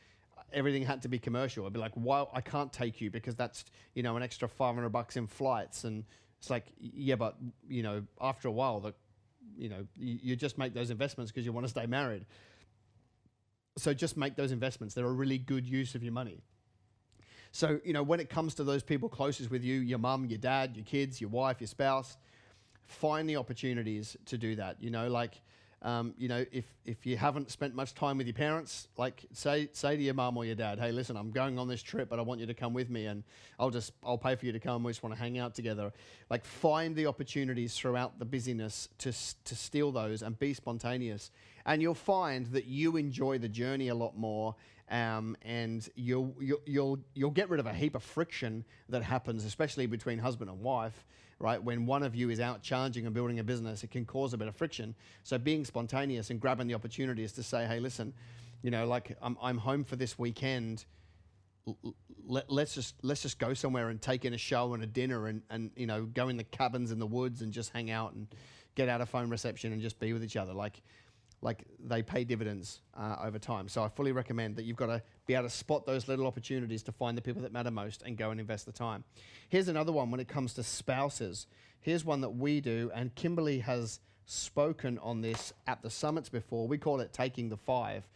Everything 0.52 0.82
had 0.82 1.02
to 1.02 1.08
be 1.08 1.20
commercial. 1.20 1.66
I'd 1.66 1.72
be 1.72 1.78
like, 1.78 1.92
"Well, 1.94 2.30
I 2.34 2.40
can't 2.40 2.72
take 2.72 3.00
you 3.00 3.12
because 3.12 3.36
that's 3.36 3.64
you 3.94 4.02
know 4.02 4.16
an 4.16 4.24
extra 4.24 4.48
five 4.48 4.74
hundred 4.74 4.88
bucks 4.88 5.16
in 5.16 5.28
flights." 5.28 5.84
And 5.84 6.02
it's 6.40 6.50
like, 6.50 6.66
yeah, 6.78 7.14
but 7.14 7.36
you 7.68 7.84
know, 7.84 8.02
after 8.20 8.48
a 8.48 8.52
while, 8.52 8.80
the 8.80 8.92
you 9.56 9.68
know, 9.68 9.86
you, 9.96 10.18
you 10.22 10.36
just 10.36 10.58
make 10.58 10.74
those 10.74 10.90
investments 10.90 11.30
because 11.32 11.46
you 11.46 11.52
want 11.52 11.64
to 11.64 11.70
stay 11.70 11.86
married. 11.86 12.24
So 13.76 13.92
just 13.92 14.16
make 14.16 14.36
those 14.36 14.52
investments. 14.52 14.94
They're 14.94 15.06
a 15.06 15.12
really 15.12 15.38
good 15.38 15.66
use 15.66 15.94
of 15.94 16.02
your 16.02 16.12
money. 16.12 16.42
So, 17.52 17.78
you 17.84 17.92
know, 17.92 18.02
when 18.02 18.20
it 18.20 18.28
comes 18.28 18.54
to 18.56 18.64
those 18.64 18.82
people 18.82 19.08
closest 19.08 19.50
with 19.50 19.62
you, 19.62 19.80
your 19.80 19.98
mum, 19.98 20.26
your 20.26 20.38
dad, 20.38 20.76
your 20.76 20.84
kids, 20.84 21.20
your 21.20 21.30
wife, 21.30 21.60
your 21.60 21.68
spouse, 21.68 22.16
find 22.86 23.29
the 23.29 23.36
opportunities 23.36 24.17
to 24.26 24.38
do 24.38 24.56
that. 24.56 24.76
You 24.81 24.90
know, 24.90 25.08
like, 25.08 25.40
um, 25.84 26.14
you 26.17 26.29
know, 26.29 26.46
if, 26.50 26.64
if 26.86 27.05
you 27.05 27.19
haven't 27.19 27.50
spent 27.50 27.74
much 27.74 27.94
time 27.94 28.17
with 28.17 28.26
your 28.26 28.34
parents, 28.34 28.88
like 28.96 29.26
say 29.32 29.69
say 29.72 29.96
to 29.96 30.03
your 30.03 30.14
mum 30.14 30.36
or 30.36 30.46
your 30.46 30.55
dad, 30.55 30.79
hey, 30.79 30.91
listen, 30.91 31.14
I'm 31.14 31.31
going 31.31 31.58
on 31.58 31.69
this 31.69 31.82
trip, 31.82 32.08
but 32.08 32.19
I 32.19 32.22
want 32.22 32.41
you 32.41 32.46
to 32.46 32.55
come 32.55 32.72
with 32.72 32.88
me, 32.88 33.05
and 33.05 33.22
I'll 33.60 33.70
just 33.70 33.93
I'll 34.03 34.19
pay 34.19 34.34
for 34.34 34.46
you 34.46 34.53
to 34.53 34.58
come. 34.58 34.82
We 34.82 34.91
just 34.91 35.03
want 35.03 35.14
to 35.14 35.20
hang 35.20 35.38
out 35.38 35.55
together. 35.55 35.93
Like 36.31 36.44
find 36.46 36.96
the 36.96 37.06
opportunities 37.06 37.76
throughout 37.76 38.19
the 38.19 38.24
busyness 38.24 38.88
to 38.98 39.12
to 39.44 39.55
steal 39.55 39.93
those 39.93 40.22
and 40.22 40.38
be 40.38 40.55
spontaneous, 40.55 41.31
and 41.67 41.82
you'll 41.82 41.94
find 41.94 42.46
that 42.48 42.64
you 42.64 42.96
enjoy 42.96 43.36
the 43.36 43.48
journey 43.48 43.88
a 43.88 43.94
lot 43.94 44.17
more 44.17 44.56
um, 44.91 45.36
and 45.43 45.88
you'll, 45.94 46.34
you'll, 46.38 46.60
you'll, 46.67 46.98
you'll 47.14 47.31
get 47.31 47.48
rid 47.48 47.58
of 47.58 47.67
a 47.67 47.72
heap 47.72 47.94
of 47.94 48.03
friction 48.03 48.64
that 48.91 49.03
happens, 49.03 49.44
especially 49.44 49.86
between 49.86 50.19
husband 50.19 50.50
and 50.50 50.60
wife, 50.60 51.06
right? 51.38 51.62
When 51.62 51.86
one 51.86 52.03
of 52.03 52.14
you 52.14 52.31
is 52.31 52.41
out 52.41 52.62
charging 52.62 53.06
and 53.06 53.14
building 53.14 53.38
a 53.38 53.44
business, 53.44 53.84
it 53.84 53.91
can 53.91 54.05
cause 54.05 54.32
a 54.32 54.38
bit 54.38 54.48
of 54.48 54.56
friction. 54.56 54.94
So 55.22 55.38
being 55.38 55.64
spontaneous 55.64 56.31
and 56.31 56.41
grabbing 56.41 56.67
the 56.67 56.74
opportunity 56.74 57.24
is 57.24 57.32
to 57.32 57.43
say, 57.43 57.67
hey, 57.67 57.81
listen, 57.81 58.12
you 58.62 58.70
know, 58.70 58.86
like 58.86 59.17
I'm, 59.20 59.36
I'm 59.43 59.58
home 59.58 59.84
for 59.84 59.96
this 59.96 60.19
weekend. 60.19 60.84
Let, 62.26 62.50
us 62.50 62.74
just 62.74 62.94
let's 63.03 63.22
just 63.22 63.38
go 63.38 63.55
somewhere 63.55 63.91
and 63.91 64.00
take 64.00 64.24
in 64.24 64.34
a 64.34 64.38
show 64.38 64.74
and 64.74 64.82
a 64.82 64.86
dinner 64.86 65.26
and, 65.26 65.43
and 65.50 65.70
you 65.76 65.86
know 65.86 66.05
go 66.05 66.29
in 66.29 66.36
the 66.36 66.44
cabins 66.44 66.91
in 66.91 66.98
the 66.98 67.06
woods 67.06 67.41
and 67.41 67.53
just 67.53 67.70
hang 67.72 67.91
out 67.91 68.12
and 68.12 68.26
get 68.74 68.88
out 68.88 69.00
of 69.00 69.08
phone 69.08 69.31
reception 69.31 69.72
and 69.72 69.81
just 69.81 69.98
be 69.98 70.12
with 70.12 70.22
each 70.22 70.36
other 70.36 70.53
like 70.53 70.82
like 71.44 71.65
they 71.79 72.03
pay 72.03 72.24
dividends 72.24 72.81
uh, 72.96 73.17
over 73.22 73.39
time. 73.39 73.69
So 73.69 73.84
I 73.84 73.89
fully 73.89 74.13
recommend 74.13 74.56
that 74.56 74.65
you've 74.65 74.79
got 74.79 74.86
to 74.86 75.03
be 75.27 75.34
able 75.34 75.44
to 75.44 75.51
spot 75.51 75.84
those 75.84 76.08
little 76.08 76.27
opportunities 76.27 76.82
to 76.84 76.93
find 76.93 77.17
the 77.17 77.22
people 77.22 77.43
that 77.43 77.53
matter 77.53 77.70
most 77.70 78.03
and 78.03 78.17
go 78.17 78.31
and 78.31 78.41
invest 78.41 78.65
the 78.65 78.72
time. 78.72 79.05
Here's 79.51 79.69
another 79.69 79.93
one 79.93 80.10
when 80.10 80.20
it 80.20 80.27
comes 80.27 80.55
to 80.55 80.63
spouses. 80.63 81.46
Here's 81.81 82.03
one 82.03 82.22
that 82.22 82.31
we 82.31 82.63
do, 82.63 82.91
and 82.94 83.15
Kimberly 83.15 83.58
has 83.58 84.01
spoken 84.24 84.98
on 84.98 85.20
this 85.20 85.53
at 85.67 85.82
the 85.82 85.91
summits 85.91 86.31
before. 86.31 86.67
We 86.67 86.79
call 86.79 87.01
it 87.01 87.13
taking 87.13 87.51
the 87.51 87.58
five. 87.58 88.08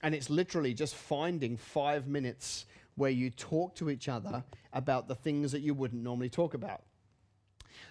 And 0.00 0.14
it's 0.14 0.30
literally 0.30 0.72
just 0.72 0.94
finding 0.94 1.56
five 1.56 2.06
minutes 2.06 2.66
where 2.94 3.10
you 3.10 3.30
talk 3.30 3.74
to 3.76 3.90
each 3.90 4.08
other 4.08 4.44
about 4.72 5.08
the 5.08 5.16
things 5.16 5.50
that 5.50 5.60
you 5.62 5.74
wouldn't 5.74 6.02
normally 6.02 6.28
talk 6.28 6.54
about. 6.54 6.82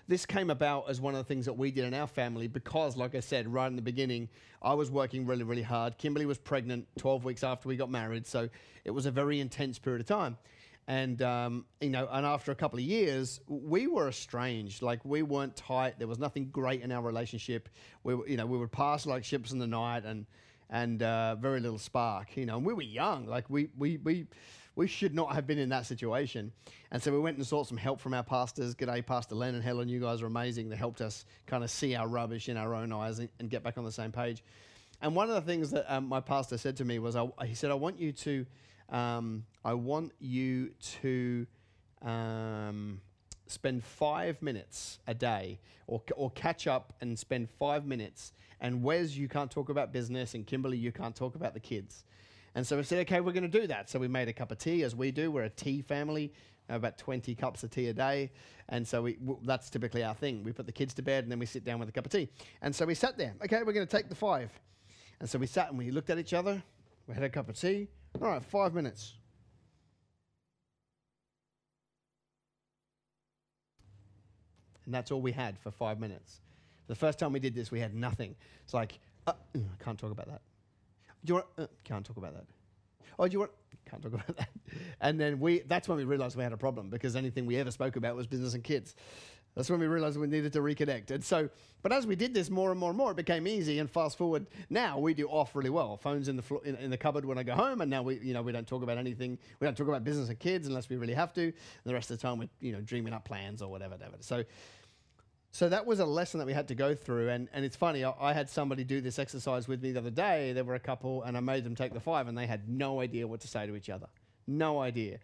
This 0.08 0.26
came 0.26 0.50
about 0.50 0.90
as 0.90 1.02
one 1.02 1.16
of 1.16 1.18
the 1.18 1.26
things 1.26 1.46
that 1.46 1.54
we 1.54 1.70
did 1.70 1.84
in 1.84 1.94
our 1.94 2.08
family 2.08 2.48
because, 2.48 2.96
like 2.96 3.14
I 3.14 3.20
said 3.20 3.48
right 3.52 3.68
in 3.68 3.76
the 3.76 3.82
beginning, 3.82 4.30
I 4.62 4.74
was 4.74 4.90
working 4.90 5.26
really, 5.26 5.44
really 5.44 5.62
hard. 5.62 5.98
Kimberly 5.98 6.26
was 6.26 6.38
pregnant 6.38 6.88
12 6.98 7.26
weeks 7.26 7.44
after 7.44 7.68
we 7.68 7.76
got 7.76 7.90
married, 7.90 8.26
so 8.26 8.48
it 8.86 8.92
was 8.92 9.06
a 9.06 9.12
very 9.12 9.42
intense 9.42 9.80
period 9.80 10.00
of 10.00 10.08
time. 10.08 10.38
And 10.88 11.22
um, 11.22 11.66
you 11.82 11.90
know, 11.90 12.08
and 12.10 12.26
after 12.26 12.54
a 12.54 12.56
couple 12.56 12.80
of 12.80 12.86
years, 12.86 13.42
we 13.48 13.88
were 13.88 14.08
estranged. 14.08 14.82
Like 14.82 15.04
we 15.04 15.22
weren't 15.22 15.58
tight. 15.58 16.00
There 16.00 16.08
was 16.08 16.20
nothing 16.20 16.46
great 16.46 16.82
in 16.82 16.94
our 16.94 17.02
relationship. 17.02 17.68
We, 18.04 18.14
you 18.28 18.38
know, 18.38 18.46
we 18.46 18.58
would 18.58 18.72
pass 18.72 19.06
like 19.06 19.26
ships 19.26 19.52
in 19.52 19.60
the 19.60 19.68
night, 19.68 20.06
and 20.06 20.26
and 20.70 21.02
uh, 21.02 21.36
very 21.36 21.60
little 21.60 21.80
spark. 21.80 22.36
You 22.38 22.46
know, 22.46 22.58
and 22.58 22.66
we 22.66 22.74
were 22.74 22.82
young. 22.82 23.26
Like 23.26 23.50
we 23.50 23.70
we 23.78 23.98
we 23.98 24.28
we 24.76 24.88
should 24.88 25.16
not 25.16 25.34
have 25.34 25.48
been 25.48 25.58
in 25.58 25.70
that 25.70 25.86
situation. 25.86 26.52
And 26.92 27.02
so 27.02 27.12
we 27.12 27.20
went 27.20 27.38
and 27.38 27.46
sought 27.46 27.68
some 27.68 27.78
help 27.78 28.00
from 28.00 28.14
our 28.14 28.24
pastors. 28.24 28.76
G'day, 28.76 29.06
Pastor 29.06 29.36
Len 29.36 29.56
and 29.56 29.64
Helen. 29.64 29.90
You 29.90 30.00
guys 30.00 30.22
are 30.22 30.28
amazing. 30.28 30.70
They 30.70 30.76
helped 30.76 31.02
us 31.02 31.26
kind 31.48 31.64
of 31.64 31.72
see 31.72 31.96
our 31.96 32.08
rubbish 32.08 32.48
in 32.48 32.58
our 32.58 32.76
own 32.76 32.94
eyes 32.94 33.18
and, 33.20 33.28
and 33.40 33.50
get 33.50 33.64
back 33.64 33.78
on 33.80 33.84
the 33.84 33.92
same 33.92 34.12
page. 34.12 34.44
And 35.02 35.16
one 35.16 35.30
of 35.30 35.36
the 35.36 35.42
things 35.42 35.72
that 35.72 35.92
um, 35.92 36.08
my 36.08 36.20
pastor 36.20 36.58
said 36.58 36.78
to 36.78 36.86
me 36.86 37.00
was, 37.00 37.16
I, 37.16 37.28
he 37.46 37.56
said, 37.56 37.72
I 37.72 37.76
want 37.76 38.00
you 38.00 38.12
to, 38.14 38.46
um, 38.90 39.46
I 39.66 39.74
want 39.74 40.12
you 40.20 40.72
to 41.02 41.48
um, 42.04 43.02
spend 43.52 43.84
five 43.84 44.42
minutes 44.42 45.00
a 45.08 45.14
day 45.14 45.60
or, 45.88 46.02
or 46.16 46.32
catch 46.32 46.68
up 46.68 46.94
and 47.02 47.18
spend 47.18 47.50
five 47.50 47.86
minutes. 47.86 48.34
And 48.60 48.84
Wez, 48.84 49.16
you 49.16 49.28
can't 49.28 49.52
talk 49.52 49.70
about 49.70 49.94
business, 49.94 50.34
and 50.34 50.46
Kimberly, 50.46 50.78
you 50.78 50.92
can't 50.92 51.16
talk 51.16 51.36
about 51.36 51.54
the 51.54 51.60
kids. 51.60 52.04
And 52.56 52.66
so 52.66 52.78
we 52.78 52.84
said, 52.84 53.00
okay, 53.02 53.20
we're 53.22 53.34
going 53.34 53.50
to 53.50 53.60
do 53.62 53.68
that. 53.68 53.90
So 53.90 54.00
we 54.00 54.08
made 54.08 54.28
a 54.28 54.34
cup 54.34 54.52
of 54.52 54.58
tea, 54.58 54.84
as 54.84 54.96
we 54.96 55.12
do. 55.12 55.30
We're 55.30 55.44
a 55.44 55.50
tea 55.50 55.82
family, 55.82 56.34
about 56.70 56.98
20 56.98 57.36
cups 57.36 57.64
of 57.64 57.70
tea 57.70 57.88
a 57.88 57.94
day. 57.94 58.32
And 58.70 58.88
so 58.88 59.04
we, 59.04 59.14
w- 59.14 59.40
that's 59.44 59.70
typically 59.70 60.04
our 60.04 60.16
thing. 60.16 60.44
We 60.44 60.52
put 60.52 60.66
the 60.66 60.72
kids 60.72 60.94
to 60.96 61.02
bed 61.02 61.24
and 61.24 61.32
then 61.32 61.40
we 61.40 61.46
sit 61.46 61.64
down 61.64 61.80
with 61.80 61.90
a 61.90 61.92
cup 61.92 62.06
of 62.06 62.12
tea. 62.12 62.30
And 62.62 62.76
so 62.76 62.86
we 62.86 62.96
sat 62.96 63.18
there. 63.18 63.36
Okay, 63.44 63.62
we're 63.64 63.74
going 63.74 63.86
to 63.88 63.98
take 63.98 64.10
the 64.10 64.16
five. 64.16 64.52
And 65.20 65.30
so 65.30 65.38
we 65.40 65.48
sat 65.48 65.70
and 65.70 65.78
we 65.78 65.92
looked 65.92 66.10
at 66.10 66.18
each 66.18 66.34
other. 66.34 66.62
We 67.08 67.14
had 67.14 67.24
a 67.24 67.30
cup 67.30 67.48
of 67.48 67.60
tea. 67.60 67.88
All 68.22 68.30
right, 68.30 68.44
five 68.44 68.74
minutes. 68.74 69.17
And 74.88 74.94
that's 74.96 75.12
all 75.12 75.22
we 75.22 75.34
had 75.34 75.60
for 75.60 75.70
five 75.70 76.00
minutes. 76.00 76.40
The 76.88 76.96
first 76.96 77.20
time 77.20 77.34
we 77.34 77.40
did 77.40 77.54
this, 77.54 77.70
we 77.70 77.80
had 77.82 77.94
nothing. 77.94 78.34
It's 78.64 78.74
like, 78.74 79.00
uh, 79.28 79.34
I 79.54 79.84
can't 79.84 80.00
talk 80.00 80.12
about 80.12 80.28
that. 80.28 80.42
Do 81.26 81.32
you 81.32 81.34
want? 81.36 81.46
Uh, 81.58 81.68
can't 81.84 82.06
talk 82.06 82.16
about 82.16 82.34
that. 82.34 82.46
Oh, 83.20 83.28
do 83.28 83.34
you 83.34 83.40
want? 83.40 83.52
Can't 83.86 84.02
talk 84.02 84.14
about 84.14 84.38
that. 84.38 84.50
And 85.02 85.20
then 85.20 85.42
we. 85.42 85.60
That's 85.60 85.90
when 85.90 85.98
we 85.98 86.06
realized 86.06 86.38
we 86.38 86.44
had 86.44 86.54
a 86.54 86.58
problem 86.58 86.90
because 86.90 87.18
anything 87.18 87.46
we 87.46 87.58
ever 87.58 87.70
spoke 87.70 87.98
about 87.98 88.16
was 88.16 88.28
business 88.28 88.54
and 88.54 88.64
kids. 88.64 88.96
That's 89.58 89.72
when 89.72 89.80
we 89.80 89.88
realized 89.88 90.20
we 90.20 90.28
needed 90.28 90.54
to 90.54 90.60
reconnect. 90.60 91.10
And 91.10 91.24
so, 91.24 91.50
but 91.82 91.92
as 91.92 92.06
we 92.06 92.16
did 92.16 92.32
this 92.32 92.52
more 92.52 92.70
and 92.70 92.80
more 92.80 92.92
and 92.92 92.98
more, 92.98 93.10
it 93.10 93.18
became 93.18 93.48
easy. 93.48 93.80
And 93.80 93.90
fast 93.90 94.16
forward, 94.16 94.46
now 94.70 95.00
we 95.00 95.16
do 95.16 95.28
off 95.28 95.56
really 95.56 95.72
well. 95.72 95.98
Phones 95.98 96.28
in 96.28 96.36
the 96.36 96.44
flo- 96.44 96.60
in, 96.60 96.76
in, 96.76 96.92
the 96.92 96.98
cupboard 96.98 97.26
when 97.26 97.40
I 97.40 97.44
go 97.44 97.56
home, 97.56 97.82
and 97.82 97.90
now 97.90 98.04
we, 98.04 98.20
you 98.20 98.36
know, 98.36 98.44
we 98.44 98.52
don't 98.52 98.68
talk 98.68 98.84
about 98.84 99.00
anything. 99.00 99.40
We 99.60 99.66
don't 99.66 99.76
talk 99.76 99.88
about 99.88 100.04
business 100.04 100.30
and 100.30 100.38
kids 100.38 100.68
unless 100.68 100.90
we 100.90 100.98
really 100.98 101.16
have 101.16 101.34
to. 101.34 101.42
And 101.42 101.54
the 101.86 101.94
rest 101.96 102.12
of 102.12 102.20
the 102.20 102.22
time, 102.22 102.38
we're, 102.38 102.50
you 102.62 102.72
know, 102.72 102.82
dreaming 102.82 103.14
up 103.14 103.26
plans 103.26 103.64
or 103.64 103.72
whatever, 103.72 103.96
whatever. 103.96 104.18
So, 104.20 104.46
so 105.52 105.70
that 105.70 105.88
was 105.88 106.02
a 106.02 106.06
lesson 106.06 106.38
that 106.38 106.46
we 106.46 106.54
had 106.54 106.68
to 106.68 106.76
go 106.76 106.94
through. 106.94 107.30
And, 107.30 107.50
and 107.52 107.66
it's 107.66 107.76
funny, 107.76 108.04
I, 108.04 108.14
I, 108.20 108.34
had 108.34 108.52
somebody 108.52 108.84
do 108.84 109.02
this 109.02 109.18
exercise 109.18 109.68
with 109.68 109.82
me 109.82 109.92
the 109.92 110.00
other 110.00 110.12
day. 110.12 110.54
There 110.54 110.66
were 110.66 110.76
a 110.76 110.80
couple, 110.80 111.24
and 111.24 111.36
I 111.36 111.40
made 111.40 111.64
them 111.64 111.74
take 111.74 111.94
the 111.94 112.00
five, 112.00 112.28
and 112.28 112.38
they 112.38 112.46
had 112.46 112.70
no 112.70 113.02
idea 113.02 113.26
what 113.26 113.40
to 113.40 113.48
say 113.48 113.66
to 113.66 113.76
each 113.76 113.90
other. 113.90 114.06
No 114.46 114.80
idea. 114.80 115.18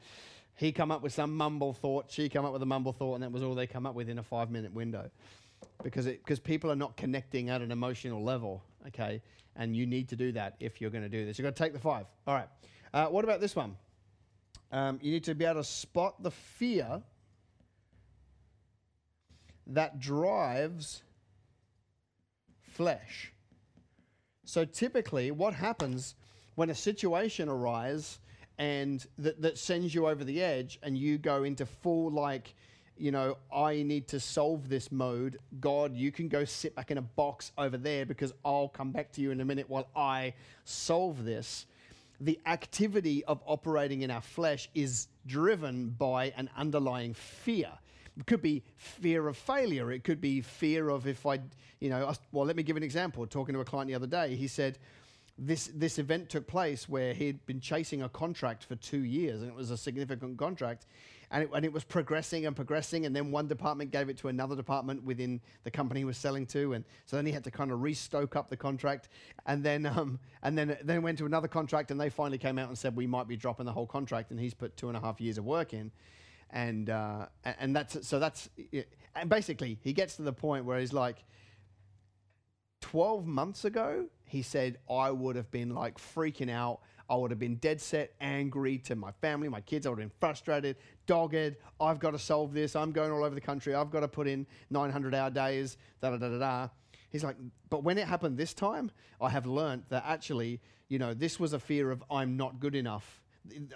He 0.56 0.72
come 0.72 0.92
up 0.92 1.02
with 1.02 1.14
some 1.14 1.36
mumble 1.36 1.74
thought, 1.74 2.12
she 2.12 2.30
come 2.30 2.46
up 2.46 2.54
with 2.54 2.62
a 2.62 2.68
mumble 2.68 2.94
thought, 2.94 3.16
and 3.16 3.24
that 3.24 3.32
was 3.32 3.42
all 3.44 3.56
they 3.56 3.68
come 3.68 3.86
up 3.86 3.96
with 3.96 4.10
in 4.10 4.20
a 4.20 4.24
five 4.24 4.52
minute 4.52 4.74
window. 4.74 5.10
Because 5.82 6.06
because 6.06 6.40
people 6.40 6.72
are 6.72 6.76
not 6.76 6.98
connecting 6.98 7.50
at 7.50 7.62
an 7.62 7.72
emotional 7.72 8.24
level, 8.24 8.64
okay? 8.88 9.22
And 9.56 9.76
you 9.76 9.86
need 9.86 10.10
to 10.10 10.16
do 10.16 10.32
that 10.34 10.56
if 10.60 10.82
you're 10.82 10.90
going 10.90 11.04
to 11.04 11.10
do 11.10 11.26
this. 11.26 11.38
You've 11.38 11.46
got 11.46 11.56
to 11.56 11.64
take 11.64 11.74
the 11.74 11.80
five. 11.80 12.06
All 12.28 12.36
right. 12.36 12.48
Uh, 12.94 13.08
what 13.08 13.24
about 13.24 13.40
this 13.42 13.56
one? 13.56 13.76
Um, 14.72 15.00
you 15.02 15.12
need 15.12 15.24
to 15.26 15.36
be 15.36 15.46
able 15.46 15.62
to 15.62 15.64
spot 15.64 16.22
the 16.22 16.32
fear 16.32 17.02
that 19.68 20.00
drives 20.00 21.04
flesh. 22.74 23.32
So 24.46 24.66
typically, 24.66 25.32
what 25.32 25.54
happens 25.54 26.16
when 26.56 26.70
a 26.70 26.76
situation 26.76 27.50
arises 27.50 28.20
and 28.58 29.06
that, 29.18 29.42
that 29.42 29.58
sends 29.58 29.94
you 29.96 30.08
over 30.08 30.24
the 30.24 30.42
edge 30.42 30.80
and 30.84 30.98
you 30.98 31.18
go 31.18 31.44
into 31.44 31.66
full 31.66 32.12
like 32.12 32.54
you 32.98 33.12
know 33.12 33.38
i 33.54 33.82
need 33.82 34.08
to 34.08 34.20
solve 34.20 34.70
this 34.70 34.92
mode. 34.92 35.40
God 35.60 35.96
you 35.96 36.12
can 36.12 36.28
go 36.28 36.46
sit 36.46 36.76
back 36.76 36.92
in 36.92 36.98
a 36.98 37.02
box 37.02 37.52
over 37.58 37.78
there 37.78 38.06
because 38.06 38.34
i'll 38.46 38.70
come 38.70 38.92
back 38.92 39.12
to 39.14 39.22
you 39.22 39.32
in 39.32 39.42
a 39.42 39.46
minute 39.46 39.70
while 39.70 39.88
i 39.96 40.34
solve 40.66 41.26
this. 41.26 41.66
The 42.22 42.40
activity 42.46 43.26
of 43.26 43.42
operating 43.46 44.04
in 44.04 44.12
our 44.12 44.22
flesh 44.22 44.70
is 44.76 45.08
driven 45.26 45.90
by 45.90 46.32
an 46.38 46.50
underlying 46.56 47.14
fear. 47.16 47.70
It 48.18 48.28
could 48.28 48.42
be 48.42 48.64
fear 48.78 49.28
of 49.28 49.36
failure. 49.36 49.92
It 49.92 50.04
could 50.04 50.22
be 50.22 50.42
fear 50.42 50.90
of 50.90 51.08
if 51.08 51.26
i 51.26 51.40
you 51.80 51.90
know 51.90 52.14
well 52.32 52.46
let 52.46 52.56
me 52.56 52.62
give 52.62 52.78
an 52.78 52.84
example. 52.84 53.26
Talking 53.26 53.56
to 53.56 53.62
a 53.62 53.66
client 53.66 53.90
the 53.90 53.96
other 53.96 54.08
day 54.08 54.36
he 54.36 54.48
said 54.48 54.78
this 55.38 55.72
this 55.74 55.98
event 55.98 56.30
took 56.30 56.46
place 56.46 56.88
where 56.88 57.14
he'd 57.14 57.44
been 57.46 57.60
chasing 57.60 58.04
a 58.04 58.10
contract 58.10 58.64
for 58.66 58.76
two 58.76 59.04
years, 59.04 59.42
and 59.42 59.50
it 59.50 59.56
was 59.56 59.72
a 59.72 59.78
significant 59.78 60.38
contract, 60.38 60.86
and 61.32 61.44
it, 61.44 61.50
and 61.56 61.66
it 61.66 61.74
was 61.74 61.84
progressing 61.84 62.46
and 62.46 62.56
progressing, 62.56 63.08
and 63.08 63.16
then 63.16 63.32
one 63.32 63.48
department 63.48 63.90
gave 63.92 64.10
it 64.10 64.18
to 64.18 64.28
another 64.28 64.56
department 64.56 65.04
within 65.04 65.42
the 65.64 65.72
company 65.72 66.02
he 66.02 66.06
was 66.06 66.18
selling 66.18 66.46
to, 66.46 66.74
and 66.74 66.86
so 67.06 67.16
then 67.16 67.26
he 67.26 67.32
had 67.32 67.44
to 67.44 67.52
kind 67.52 67.72
of 67.72 67.82
restoke 67.82 68.36
up 68.36 68.48
the 68.50 68.58
contract, 68.58 69.10
and 69.48 69.64
then 69.64 69.88
um, 69.88 70.20
and 70.44 70.56
then 70.56 70.78
then 70.84 71.02
went 71.02 71.18
to 71.18 71.26
another 71.26 71.48
contract, 71.48 71.90
and 71.90 72.00
they 72.00 72.10
finally 72.10 72.38
came 72.38 72.60
out 72.60 72.68
and 72.68 72.78
said 72.78 72.96
we 72.96 73.08
might 73.08 73.28
be 73.28 73.36
dropping 73.36 73.66
the 73.66 73.74
whole 73.74 73.88
contract, 73.88 74.30
and 74.30 74.40
he's 74.40 74.54
put 74.54 74.78
two 74.78 74.88
and 74.88 74.96
a 74.96 75.02
half 75.02 75.20
years 75.20 75.40
of 75.40 75.46
work 75.46 75.74
in, 75.74 75.92
and 76.52 76.92
uh, 76.92 77.26
and 77.44 77.76
that's 77.76 78.08
so 78.08 78.20
that's 78.20 78.50
and 79.16 79.30
basically 79.30 79.80
he 79.82 79.94
gets 79.94 80.16
to 80.18 80.22
the 80.22 80.34
point 80.34 80.66
where 80.66 80.80
he's 80.80 80.94
like 80.94 81.24
12 82.82 83.26
months 83.26 83.66
ago, 83.66 84.06
he 84.34 84.42
said, 84.42 84.80
I 84.90 85.12
would 85.12 85.36
have 85.36 85.52
been 85.52 85.76
like 85.76 86.00
freaking 86.00 86.50
out. 86.50 86.80
I 87.08 87.16
would 87.16 87.30
have 87.30 87.40
been 87.40 87.58
dead 87.58 87.80
set, 87.80 88.16
angry 88.20 88.80
to 88.80 88.96
my 88.96 89.12
family, 89.12 89.48
my 89.48 89.62
kids. 89.62 89.86
I 89.86 89.92
would 89.92 90.00
have 90.00 90.10
been 90.10 90.18
frustrated, 90.20 90.78
dogged. 91.06 91.56
I've 91.80 92.00
got 92.00 92.12
to 92.12 92.20
solve 92.20 92.52
this. 92.52 92.76
I'm 92.76 92.92
going 92.92 93.12
all 93.12 93.24
over 93.24 93.36
the 93.36 93.42
country. 93.42 93.76
I've 93.76 93.92
got 93.92 94.00
to 94.00 94.08
put 94.08 94.28
in 94.28 94.48
900 94.72 95.14
hour 95.14 95.30
days, 95.30 95.78
da 96.02 96.10
da 96.10 96.18
da 96.18 96.30
da 96.30 96.40
da. 96.40 96.70
He's 97.12 97.24
like, 97.24 97.36
but 97.70 97.84
when 97.84 98.00
it 98.00 98.08
happened 98.08 98.36
this 98.36 98.56
time, 98.56 98.90
I 99.22 99.30
have 99.30 99.46
learned 99.46 99.84
that 99.90 100.04
actually, 100.04 100.60
you 100.88 100.98
know, 100.98 101.14
this 101.14 101.40
was 101.40 101.54
a 101.54 101.60
fear 101.60 101.92
of 101.92 102.04
I'm 102.10 102.36
not 102.36 102.60
good 102.60 102.74
enough. 102.74 103.22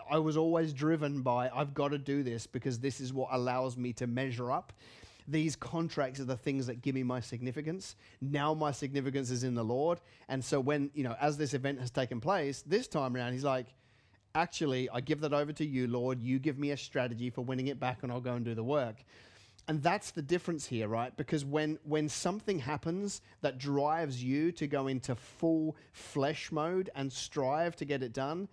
I 0.09 0.17
was 0.17 0.37
always 0.37 0.73
driven 0.73 1.21
by 1.21 1.51
I've 1.53 1.75
got 1.75 1.89
to 1.89 1.99
do 1.99 2.23
this 2.23 2.47
because 2.47 2.79
this 2.79 2.99
is 2.99 3.13
what 3.13 3.29
allows 3.31 3.77
me 3.77 3.93
to 3.93 4.07
measure 4.07 4.51
up 4.51 4.73
these 5.27 5.55
contracts 5.55 6.19
are 6.19 6.25
the 6.25 6.37
things 6.37 6.67
that 6.67 6.81
give 6.81 6.95
me 6.95 7.03
my 7.03 7.19
significance. 7.19 7.95
Now 8.21 8.53
my 8.53 8.71
significance 8.71 9.29
is 9.29 9.43
in 9.43 9.55
the 9.55 9.63
Lord. 9.63 9.99
And 10.29 10.43
so 10.43 10.59
when, 10.59 10.89
you 10.93 11.03
know, 11.03 11.15
as 11.19 11.37
this 11.37 11.53
event 11.53 11.79
has 11.81 11.91
taken 11.91 12.21
place, 12.21 12.63
this 12.65 12.87
time 12.87 13.15
around, 13.15 13.33
he's 13.33 13.43
like, 13.43 13.67
actually, 14.33 14.89
I 14.89 15.01
give 15.01 15.21
that 15.21 15.33
over 15.33 15.51
to 15.53 15.65
you, 15.65 15.87
Lord. 15.87 16.21
You 16.21 16.39
give 16.39 16.57
me 16.57 16.71
a 16.71 16.77
strategy 16.77 17.29
for 17.29 17.41
winning 17.41 17.67
it 17.67 17.79
back 17.79 18.03
and 18.03 18.11
I'll 18.11 18.21
go 18.21 18.33
and 18.33 18.45
do 18.45 18.55
the 18.55 18.63
work. 18.63 19.03
And 19.67 19.83
that's 19.83 20.11
the 20.11 20.21
difference 20.21 20.65
here, 20.65 20.87
right? 20.87 21.15
Because 21.17 21.43
when 21.43 21.77
when 21.83 22.07
something 22.07 22.59
happens 22.59 23.21
that 23.41 23.57
drives 23.57 24.23
you 24.23 24.53
to 24.53 24.65
go 24.65 24.87
into 24.87 25.13
full 25.13 25.75
flesh 25.91 26.53
mode 26.53 26.89
and 26.95 27.11
strive 27.11 27.75
to 27.77 27.85
get 27.85 28.01
it 28.01 28.13
done, 28.13 28.47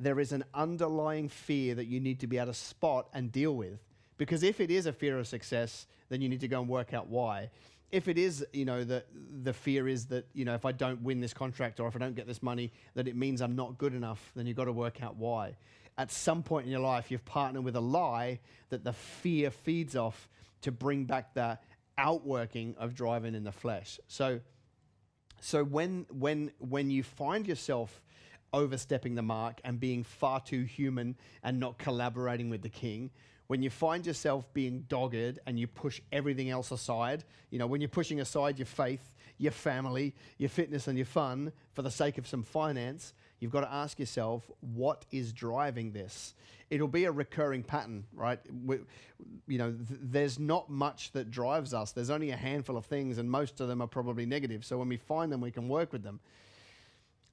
there 0.00 0.18
is 0.18 0.32
an 0.32 0.42
underlying 0.52 1.28
fear 1.28 1.76
that 1.76 1.86
you 1.86 2.00
need 2.00 2.18
to 2.20 2.26
be 2.26 2.36
able 2.36 2.46
to 2.46 2.54
spot 2.54 3.08
and 3.12 3.30
deal 3.30 3.54
with. 3.54 3.78
Because 4.20 4.42
if 4.42 4.60
it 4.60 4.70
is 4.70 4.84
a 4.84 4.92
fear 4.92 5.18
of 5.18 5.26
success, 5.26 5.86
then 6.10 6.20
you 6.20 6.28
need 6.28 6.40
to 6.40 6.46
go 6.46 6.60
and 6.60 6.68
work 6.68 6.92
out 6.92 7.06
why. 7.06 7.48
If 7.90 8.06
it 8.06 8.18
is, 8.18 8.44
you 8.52 8.66
know, 8.66 8.84
the 8.84 9.02
the 9.42 9.54
fear 9.54 9.88
is 9.88 10.04
that, 10.08 10.26
you 10.34 10.44
know, 10.44 10.54
if 10.54 10.66
I 10.66 10.72
don't 10.72 11.00
win 11.00 11.20
this 11.20 11.32
contract 11.32 11.80
or 11.80 11.88
if 11.88 11.96
I 11.96 12.00
don't 12.00 12.14
get 12.14 12.26
this 12.26 12.42
money, 12.42 12.70
that 12.92 13.08
it 13.08 13.16
means 13.16 13.40
I'm 13.40 13.56
not 13.56 13.78
good 13.78 13.94
enough, 13.94 14.30
then 14.36 14.46
you've 14.46 14.58
got 14.58 14.66
to 14.66 14.72
work 14.72 15.02
out 15.02 15.16
why. 15.16 15.56
At 15.96 16.12
some 16.12 16.42
point 16.42 16.66
in 16.66 16.70
your 16.70 16.82
life, 16.82 17.10
you've 17.10 17.24
partnered 17.24 17.64
with 17.64 17.76
a 17.76 17.80
lie 17.80 18.40
that 18.68 18.84
the 18.84 18.92
fear 18.92 19.50
feeds 19.50 19.96
off 19.96 20.28
to 20.60 20.70
bring 20.70 21.06
back 21.06 21.32
that 21.32 21.64
outworking 21.96 22.74
of 22.78 22.94
driving 22.94 23.34
in 23.34 23.44
the 23.44 23.52
flesh. 23.52 23.98
So 24.06 24.40
so 25.40 25.64
when 25.64 26.04
when 26.10 26.52
when 26.58 26.90
you 26.90 27.02
find 27.04 27.46
yourself 27.46 28.02
overstepping 28.52 29.14
the 29.14 29.22
mark 29.22 29.62
and 29.64 29.80
being 29.80 30.04
far 30.04 30.40
too 30.40 30.64
human 30.64 31.16
and 31.42 31.58
not 31.58 31.78
collaborating 31.78 32.50
with 32.50 32.60
the 32.60 32.68
king, 32.68 33.10
when 33.50 33.64
you 33.64 33.68
find 33.68 34.06
yourself 34.06 34.46
being 34.54 34.84
dogged 34.88 35.40
and 35.44 35.58
you 35.58 35.66
push 35.66 36.00
everything 36.12 36.50
else 36.50 36.70
aside, 36.70 37.24
you 37.50 37.58
know, 37.58 37.66
when 37.66 37.80
you're 37.80 37.88
pushing 37.88 38.20
aside 38.20 38.60
your 38.60 38.66
faith, 38.66 39.12
your 39.38 39.50
family, 39.50 40.14
your 40.38 40.48
fitness, 40.48 40.86
and 40.86 40.96
your 40.96 41.04
fun 41.04 41.50
for 41.72 41.82
the 41.82 41.90
sake 41.90 42.16
of 42.16 42.28
some 42.28 42.44
finance, 42.44 43.12
you've 43.40 43.50
got 43.50 43.62
to 43.62 43.72
ask 43.72 43.98
yourself, 43.98 44.48
what 44.60 45.04
is 45.10 45.32
driving 45.32 45.90
this? 45.90 46.36
It'll 46.70 46.86
be 46.86 47.06
a 47.06 47.10
recurring 47.10 47.64
pattern, 47.64 48.04
right? 48.14 48.38
We, 48.64 48.76
you 49.48 49.58
know, 49.58 49.72
th- 49.72 50.00
there's 50.00 50.38
not 50.38 50.70
much 50.70 51.10
that 51.10 51.32
drives 51.32 51.74
us. 51.74 51.90
There's 51.90 52.10
only 52.10 52.30
a 52.30 52.36
handful 52.36 52.76
of 52.76 52.86
things, 52.86 53.18
and 53.18 53.28
most 53.28 53.60
of 53.60 53.66
them 53.66 53.82
are 53.82 53.88
probably 53.88 54.26
negative. 54.26 54.64
So 54.64 54.78
when 54.78 54.88
we 54.88 54.96
find 54.96 55.32
them, 55.32 55.40
we 55.40 55.50
can 55.50 55.68
work 55.68 55.92
with 55.92 56.04
them. 56.04 56.20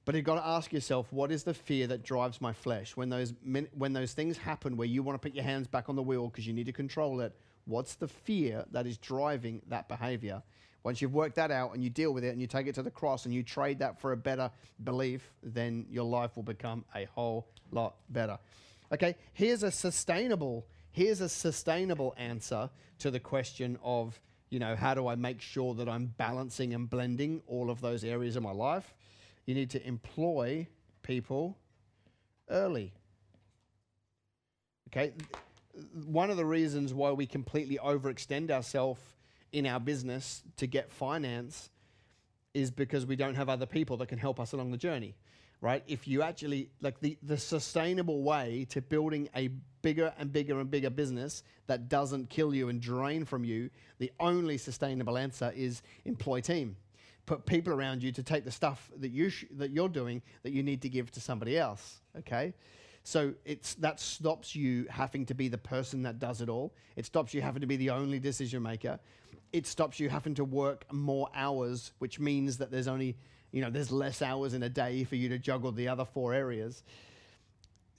But 0.08 0.14
you've 0.14 0.24
got 0.24 0.36
to 0.36 0.46
ask 0.46 0.72
yourself, 0.72 1.12
what 1.12 1.30
is 1.30 1.42
the 1.42 1.52
fear 1.52 1.86
that 1.88 2.02
drives 2.02 2.40
my 2.40 2.54
flesh? 2.54 2.96
When 2.96 3.10
those, 3.10 3.34
when 3.44 3.92
those 3.92 4.14
things 4.14 4.38
happen 4.38 4.78
where 4.78 4.88
you 4.88 5.02
want 5.02 5.20
to 5.20 5.28
put 5.28 5.34
your 5.34 5.44
hands 5.44 5.66
back 5.66 5.90
on 5.90 5.96
the 5.96 6.02
wheel 6.02 6.28
because 6.28 6.46
you 6.46 6.54
need 6.54 6.64
to 6.64 6.72
control 6.72 7.20
it, 7.20 7.36
what's 7.66 7.94
the 7.94 8.08
fear 8.08 8.64
that 8.70 8.86
is 8.86 8.96
driving 8.96 9.60
that 9.68 9.86
behavior? 9.86 10.42
Once 10.82 11.02
you've 11.02 11.12
worked 11.12 11.34
that 11.36 11.50
out 11.50 11.74
and 11.74 11.84
you 11.84 11.90
deal 11.90 12.14
with 12.14 12.24
it 12.24 12.30
and 12.30 12.40
you 12.40 12.46
take 12.46 12.66
it 12.66 12.74
to 12.76 12.82
the 12.82 12.90
cross 12.90 13.26
and 13.26 13.34
you 13.34 13.42
trade 13.42 13.80
that 13.80 14.00
for 14.00 14.12
a 14.12 14.16
better 14.16 14.50
belief, 14.82 15.30
then 15.42 15.84
your 15.90 16.04
life 16.04 16.36
will 16.36 16.42
become 16.42 16.86
a 16.94 17.04
whole 17.14 17.46
lot 17.70 17.96
better. 18.08 18.38
Okay, 18.90 19.14
here's 19.34 19.62
a 19.62 19.70
sustainable 19.70 20.64
here's 20.90 21.20
a 21.20 21.28
sustainable 21.28 22.14
answer 22.16 22.70
to 23.00 23.10
the 23.10 23.20
question 23.20 23.78
of, 23.84 24.18
you 24.48 24.58
know, 24.58 24.74
how 24.74 24.94
do 24.94 25.06
I 25.06 25.16
make 25.16 25.42
sure 25.42 25.74
that 25.74 25.86
I'm 25.86 26.14
balancing 26.16 26.72
and 26.72 26.88
blending 26.88 27.42
all 27.46 27.68
of 27.68 27.82
those 27.82 28.04
areas 28.04 28.36
of 28.36 28.42
my 28.42 28.52
life? 28.52 28.94
You 29.48 29.54
need 29.54 29.70
to 29.70 29.88
employ 29.88 30.66
people 31.00 31.56
early. 32.50 32.92
Okay? 34.88 35.14
One 36.04 36.28
of 36.30 36.36
the 36.36 36.44
reasons 36.44 36.92
why 36.92 37.12
we 37.12 37.24
completely 37.24 37.78
overextend 37.82 38.50
ourselves 38.50 39.00
in 39.50 39.64
our 39.64 39.80
business 39.80 40.42
to 40.58 40.66
get 40.66 40.92
finance 40.92 41.70
is 42.52 42.70
because 42.70 43.06
we 43.06 43.16
don't 43.16 43.36
have 43.36 43.48
other 43.48 43.64
people 43.64 43.96
that 43.96 44.08
can 44.08 44.18
help 44.18 44.38
us 44.38 44.52
along 44.52 44.70
the 44.70 44.76
journey 44.76 45.14
right 45.60 45.82
if 45.86 46.06
you 46.06 46.22
actually 46.22 46.68
like 46.80 47.00
the, 47.00 47.16
the 47.22 47.36
sustainable 47.36 48.22
way 48.22 48.66
to 48.68 48.80
building 48.80 49.28
a 49.34 49.48
bigger 49.82 50.12
and 50.18 50.32
bigger 50.32 50.60
and 50.60 50.70
bigger 50.70 50.90
business 50.90 51.42
that 51.66 51.88
doesn't 51.88 52.28
kill 52.30 52.54
you 52.54 52.68
and 52.68 52.80
drain 52.80 53.24
from 53.24 53.44
you 53.44 53.68
the 53.98 54.12
only 54.20 54.56
sustainable 54.56 55.18
answer 55.18 55.52
is 55.56 55.82
employ 56.04 56.40
team 56.40 56.76
put 57.28 57.46
people 57.46 57.72
around 57.72 58.02
you 58.02 58.10
to 58.12 58.22
take 58.22 58.44
the 58.44 58.50
stuff 58.50 58.90
that 59.02 59.10
you 59.10 59.30
that 59.52 59.70
you're 59.70 59.94
doing 60.00 60.22
that 60.42 60.52
you 60.52 60.62
need 60.62 60.80
to 60.82 60.88
give 60.88 61.10
to 61.12 61.20
somebody 61.20 61.58
else 61.58 62.00
okay? 62.18 62.54
So 63.04 63.32
it's 63.44 63.74
that 63.76 64.00
stops 64.00 64.54
you 64.54 64.86
having 64.90 65.24
to 65.26 65.34
be 65.34 65.48
the 65.48 65.58
person 65.58 66.02
that 66.02 66.18
does 66.18 66.40
it 66.40 66.48
all. 66.48 66.74
It 66.96 67.06
stops 67.06 67.32
you 67.32 67.40
having 67.40 67.60
to 67.62 67.66
be 67.66 67.76
the 67.76 67.90
only 67.90 68.18
decision 68.18 68.62
maker. 68.62 68.98
It 69.52 69.66
stops 69.66 69.98
you 69.98 70.10
having 70.10 70.34
to 70.34 70.44
work 70.44 70.84
more 70.92 71.28
hours, 71.34 71.92
which 72.00 72.20
means 72.20 72.58
that 72.58 72.70
there's 72.70 72.88
only, 72.88 73.16
you 73.50 73.62
know, 73.62 73.70
there's 73.70 73.90
less 73.90 74.20
hours 74.20 74.52
in 74.52 74.62
a 74.62 74.68
day 74.68 75.04
for 75.04 75.16
you 75.16 75.30
to 75.30 75.38
juggle 75.38 75.72
the 75.72 75.88
other 75.88 76.04
four 76.04 76.34
areas. 76.34 76.82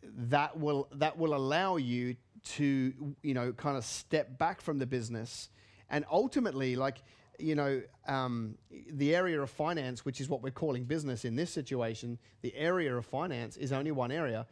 That 0.04 0.60
will 0.60 0.88
that 0.94 1.18
will 1.18 1.34
allow 1.34 1.78
you 1.78 2.16
to, 2.58 3.16
you 3.24 3.34
know, 3.34 3.52
kind 3.52 3.78
of 3.78 3.84
step 3.84 4.38
back 4.38 4.62
from 4.62 4.78
the 4.78 4.86
business, 4.86 5.50
and 5.90 6.06
ultimately, 6.12 6.76
like, 6.76 7.02
you 7.40 7.56
know, 7.56 7.82
um, 8.08 8.58
the 8.92 9.16
area 9.16 9.42
of 9.42 9.50
finance, 9.50 10.06
which 10.06 10.22
is 10.22 10.30
what 10.30 10.42
we're 10.42 10.52
calling 10.52 10.84
business 10.84 11.26
in 11.26 11.36
this 11.36 11.52
situation, 11.52 12.18
the 12.42 12.56
area 12.56 12.96
of 12.96 13.06
finance 13.06 13.58
is 13.58 13.72
only 13.72 13.92
one 13.92 14.12
area, 14.12 14.46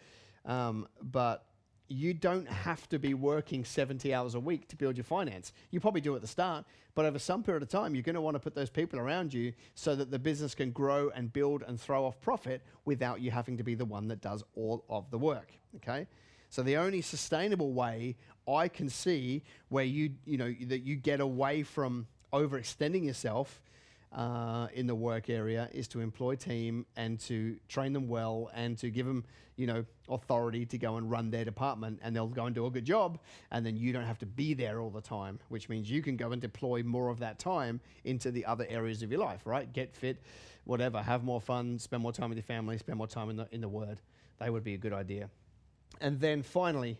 um, 0.45 0.87
but 1.01 1.45
you 1.89 2.13
don't 2.13 2.47
have 2.47 2.87
to 2.89 2.99
be 2.99 3.13
working 3.13 3.63
70 3.63 4.13
hours 4.13 4.35
a 4.35 4.39
week 4.39 4.67
to 4.69 4.75
build 4.75 4.97
your 4.97 5.05
finance. 5.05 5.53
You 5.71 5.79
probably 5.79 6.01
do 6.01 6.15
at 6.15 6.21
the 6.21 6.27
start, 6.27 6.65
but 6.95 7.05
over 7.05 7.19
some 7.19 7.43
period 7.43 7.63
of 7.63 7.69
time, 7.69 7.95
you're 7.95 8.03
going 8.03 8.15
to 8.15 8.21
want 8.21 8.35
to 8.35 8.39
put 8.39 8.55
those 8.55 8.69
people 8.69 8.99
around 8.99 9.33
you 9.33 9.53
so 9.75 9.95
that 9.95 10.11
the 10.11 10.19
business 10.19 10.53
can 10.53 10.71
grow 10.71 11.09
and 11.15 11.31
build 11.31 11.63
and 11.65 11.79
throw 11.79 12.05
off 12.05 12.19
profit 12.19 12.61
without 12.85 13.21
you 13.21 13.31
having 13.31 13.57
to 13.57 13.63
be 13.63 13.75
the 13.75 13.85
one 13.85 14.07
that 14.09 14.21
does 14.21 14.43
all 14.55 14.83
of 14.89 15.09
the 15.11 15.17
work. 15.17 15.53
Okay? 15.77 16.07
So 16.49 16.61
the 16.61 16.77
only 16.77 17.01
sustainable 17.01 17.73
way 17.73 18.17
I 18.47 18.67
can 18.67 18.89
see 18.89 19.43
where 19.69 19.83
you, 19.83 20.11
you 20.25 20.37
know, 20.37 20.53
that 20.67 20.79
you 20.79 20.95
get 20.95 21.19
away 21.19 21.63
from 21.63 22.07
overextending 22.33 23.05
yourself 23.05 23.61
uh, 24.13 24.67
in 24.73 24.87
the 24.87 24.95
work 24.95 25.29
area 25.29 25.69
is 25.73 25.87
to 25.89 25.99
employ 25.99 26.35
team 26.35 26.85
and 26.95 27.19
to 27.19 27.57
train 27.67 27.93
them 27.93 28.07
well 28.07 28.49
and 28.53 28.77
to 28.77 28.89
give 28.89 29.05
them, 29.05 29.23
you 29.57 29.67
know, 29.67 29.85
authority 30.09 30.65
to 30.65 30.77
go 30.77 30.95
and 30.97 31.11
run 31.11 31.29
their 31.29 31.43
department 31.43 31.99
and 32.01 32.15
they'll 32.15 32.27
go 32.27 32.45
and 32.45 32.55
do 32.55 32.65
a 32.65 32.71
good 32.71 32.85
job 32.85 33.19
and 33.51 33.65
then 33.65 33.75
you 33.75 33.91
don't 33.91 34.05
have 34.05 34.17
to 34.19 34.25
be 34.25 34.53
there 34.53 34.79
all 34.79 34.89
the 34.89 35.01
time, 35.01 35.39
which 35.49 35.67
means 35.67 35.89
you 35.89 36.01
can 36.01 36.15
go 36.15 36.31
and 36.31 36.41
deploy 36.41 36.81
more 36.83 37.09
of 37.09 37.19
that 37.19 37.37
time 37.37 37.79
into 38.05 38.31
the 38.31 38.45
other 38.45 38.65
areas 38.69 39.03
of 39.03 39.11
your 39.11 39.19
life, 39.19 39.41
right? 39.45 39.71
Get 39.73 39.95
fit, 39.95 40.21
whatever, 40.63 41.01
have 41.01 41.23
more 41.23 41.41
fun, 41.41 41.77
spend 41.77 42.01
more 42.01 42.13
time 42.13 42.29
with 42.29 42.37
your 42.37 42.43
family, 42.43 42.77
spend 42.77 42.97
more 42.97 43.07
time 43.07 43.29
in 43.29 43.35
the 43.35 43.47
in 43.51 43.61
the 43.61 43.69
word. 43.69 43.99
They 44.39 44.49
would 44.49 44.63
be 44.63 44.73
a 44.73 44.77
good 44.77 44.93
idea. 44.93 45.29
And 45.99 46.19
then 46.19 46.43
finally, 46.43 46.97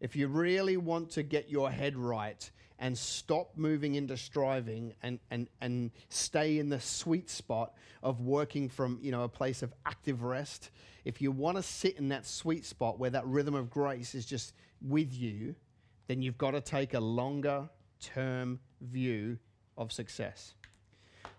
if 0.00 0.16
you 0.16 0.28
really 0.28 0.76
want 0.76 1.10
to 1.10 1.22
get 1.22 1.48
your 1.48 1.70
head 1.70 1.96
right 1.96 2.50
and 2.78 2.96
stop 2.96 3.50
moving 3.56 3.96
into 3.96 4.16
striving 4.16 4.94
and, 5.02 5.18
and, 5.30 5.48
and 5.60 5.90
stay 6.08 6.58
in 6.58 6.68
the 6.68 6.78
sweet 6.78 7.28
spot 7.28 7.74
of 8.02 8.20
working 8.20 8.68
from 8.68 8.98
you 9.02 9.10
know 9.10 9.24
a 9.24 9.28
place 9.28 9.62
of 9.62 9.72
active 9.84 10.22
rest 10.22 10.70
if 11.04 11.20
you 11.20 11.32
want 11.32 11.56
to 11.56 11.62
sit 11.62 11.96
in 11.96 12.08
that 12.08 12.26
sweet 12.26 12.64
spot 12.64 12.98
where 12.98 13.10
that 13.10 13.26
rhythm 13.26 13.54
of 13.54 13.70
grace 13.70 14.14
is 14.14 14.24
just 14.24 14.54
with 14.80 15.12
you 15.12 15.54
then 16.08 16.22
you've 16.22 16.38
got 16.38 16.52
to 16.52 16.60
take 16.60 16.94
a 16.94 17.00
longer 17.00 17.68
term 18.00 18.58
view 18.80 19.38
of 19.76 19.92
success. 19.92 20.54